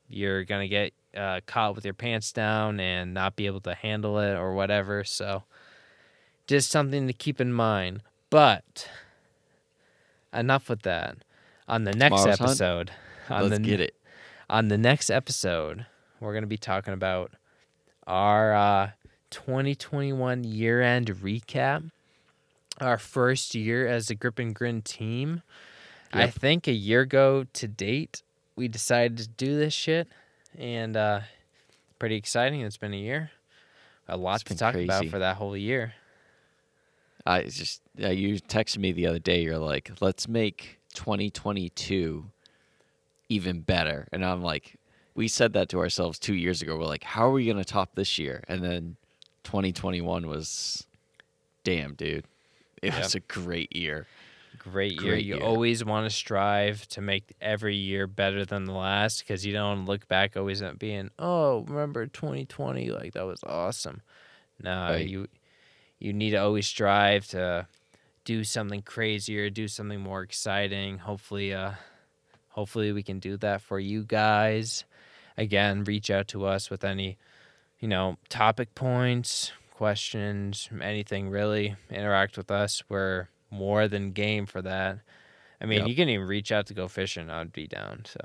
you're 0.10 0.44
gonna 0.44 0.68
get 0.68 0.94
uh, 1.16 1.42
caught 1.46 1.76
with 1.76 1.86
your 1.86 1.94
pants 1.94 2.32
down 2.32 2.80
and 2.80 3.14
not 3.14 3.36
be 3.36 3.46
able 3.46 3.62
to 3.62 3.74
handle 3.74 4.20
it 4.20 4.36
or 4.36 4.54
whatever. 4.54 5.04
So, 5.04 5.44
just 6.48 6.70
something 6.70 7.08
to 7.08 7.14
keep 7.14 7.40
in 7.40 7.54
mind. 7.54 8.02
But 8.30 8.90
enough 10.34 10.70
with 10.70 10.82
that. 10.84 11.18
On 11.68 11.84
the 11.84 11.94
next 11.94 12.22
Tomorrow's 12.22 12.38
hunt? 12.40 12.42
episode, 12.42 12.92
on 13.30 13.50
Let's 13.50 13.58
the 13.58 13.64
get 13.64 13.80
it. 13.80 13.96
On 14.50 14.68
the 14.68 14.78
next 14.78 15.10
episode, 15.10 15.86
we're 16.20 16.34
going 16.34 16.44
to 16.44 16.48
be 16.48 16.58
talking 16.58 16.94
about 16.94 17.32
our 18.06 18.54
uh, 18.54 18.90
2021 19.30 20.44
year 20.44 20.82
end 20.82 21.08
recap, 21.08 21.90
our 22.80 22.98
first 22.98 23.56
year 23.56 23.88
as 23.88 24.10
a 24.10 24.16
Grip 24.16 24.40
N 24.40 24.52
Grin 24.54 24.82
team. 24.82 25.42
I 26.14 26.28
think 26.28 26.68
a 26.68 26.74
year 26.74 27.02
ago 27.02 27.46
to 27.54 27.68
date, 27.70 28.22
we 28.58 28.68
decided 28.68 29.18
to 29.20 29.28
do 29.30 29.58
this 29.58 29.74
shit, 29.74 30.10
and 30.58 30.98
uh, 30.98 31.22
pretty 32.00 32.16
exciting. 32.16 32.60
It's 32.62 32.76
been 32.76 32.94
a 32.94 32.98
year. 32.98 33.32
A 34.10 34.18
lot 34.18 34.42
It's 34.42 34.44
to 34.44 34.56
talk 34.58 34.76
about 34.76 35.06
for 35.08 35.20
that 35.20 35.38
whole 35.38 35.56
year. 35.56 35.94
I 37.26 37.44
just 37.44 37.82
yeah, 37.96 38.10
you 38.10 38.36
texted 38.40 38.78
me 38.80 38.92
the 38.92 39.08
other 39.08 39.20
day. 39.20 39.42
You're 39.44 39.58
like, 39.58 39.92
let's 40.02 40.28
make 40.28 40.80
2022 40.96 42.26
even 43.30 43.62
better, 43.62 44.08
and 44.12 44.26
I'm 44.26 44.42
like, 44.42 44.76
we 45.16 45.28
said 45.28 45.54
that 45.54 45.70
to 45.70 45.80
ourselves 45.80 46.20
two 46.20 46.36
years 46.36 46.62
ago. 46.62 46.78
We're 46.78 46.86
like, 46.86 47.04
how 47.04 47.28
are 47.28 47.32
we 47.32 47.46
gonna 47.48 47.64
top 47.64 47.96
this 47.96 48.20
year? 48.20 48.44
And 48.48 48.64
then 48.64 48.98
2021 49.44 50.28
was, 50.28 50.86
damn, 51.64 51.94
dude, 51.96 52.26
it 52.82 52.94
was 52.98 53.16
a 53.16 53.20
great 53.22 53.76
year. 53.76 54.08
Great 54.60 54.92
year. 54.94 55.02
Great 55.14 55.26
you 55.26 55.36
year. 55.36 55.44
always 55.44 55.84
want 55.84 56.06
to 56.06 56.16
strive 56.16 56.88
to 56.90 57.02
make 57.02 57.34
every 57.42 57.76
year 57.76 58.06
better 58.06 58.46
than 58.46 58.66
the 58.66 58.74
last 58.74 59.20
because 59.20 59.46
you 59.46 59.54
don't 59.54 59.86
look 59.86 60.08
back 60.08 60.36
always 60.38 60.62
at 60.62 60.78
being, 60.78 61.10
oh, 61.18 61.62
remember 61.62 62.06
2020? 62.06 62.92
Like 62.92 63.14
that 63.14 63.26
was 63.26 63.40
awesome. 63.46 64.02
No, 64.62 64.90
Right. 64.90 65.08
you 65.08 65.28
you 66.02 66.14
need 66.14 66.32
to 66.32 66.38
always 66.38 66.68
strive 66.68 67.28
to 67.28 67.68
do 68.26 68.44
something 68.44 68.82
crazier, 68.82 69.50
do 69.50 69.68
something 69.68 70.00
more 70.02 70.22
exciting. 70.22 70.98
Hopefully, 71.00 71.54
uh, 71.54 71.72
hopefully 72.50 72.92
we 72.92 73.04
can 73.04 73.20
do 73.20 73.38
that 73.38 73.62
for 73.62 73.80
you 73.80 74.04
guys. 74.04 74.84
Again, 75.38 75.84
reach 75.86 76.10
out 76.12 76.28
to 76.30 76.46
us 76.46 76.70
with 76.70 76.84
any, 76.84 77.18
you 77.80 77.88
know, 77.88 78.18
topic 78.30 78.76
points, 78.76 79.52
questions, 79.72 80.70
anything 80.82 81.30
really. 81.30 81.76
Interact 81.90 82.38
with 82.38 82.52
us. 82.52 82.84
We're 82.90 83.28
more 83.50 83.88
than 83.88 84.12
game 84.12 84.46
for 84.46 84.62
that. 84.62 85.00
I 85.60 85.66
mean, 85.66 85.80
Yep. 85.80 85.88
you 85.90 85.96
can 85.96 86.10
even 86.10 86.28
reach 86.28 86.52
out 86.52 86.66
to 86.68 86.74
go 86.74 86.88
fishing. 86.88 87.30
I'd 87.30 87.54
be 87.54 87.68
down. 87.68 88.04
So 88.06 88.20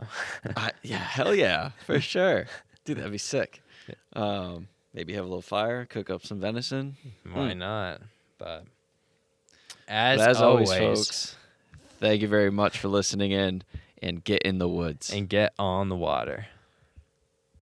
I, 0.57 0.73
yeah, 0.83 0.97
hell 0.99 1.35
yeah, 1.35 1.71
for 1.85 2.01
sure, 2.15 2.47
dude. 2.85 2.99
That'd 2.99 3.13
be 3.13 3.19
sick. 3.19 3.63
Um, 4.15 4.69
maybe 4.97 5.13
have 5.13 5.25
a 5.25 5.29
little 5.29 5.43
fire, 5.43 5.85
cook 5.85 6.11
up 6.11 6.25
some 6.25 6.41
venison. 6.41 6.97
why 7.31 7.53
hmm. 7.53 7.59
not? 7.59 8.01
But 8.39 8.65
as, 9.87 10.19
But 10.19 10.31
as 10.31 10.41
always, 10.41 10.71
always, 10.73 10.99
folks, 10.99 11.37
thank 12.01 12.23
you 12.23 12.29
very 12.29 12.51
much 12.51 12.79
for 12.79 12.89
listening 12.89 13.31
in 13.31 13.63
and 14.03 14.25
get 14.25 14.43
in 14.43 14.59
the 14.59 14.69
woods. 14.69 15.13
and 15.13 15.29
get 15.29 15.53
on 15.59 15.91
the 15.91 15.97
water. 15.97 16.47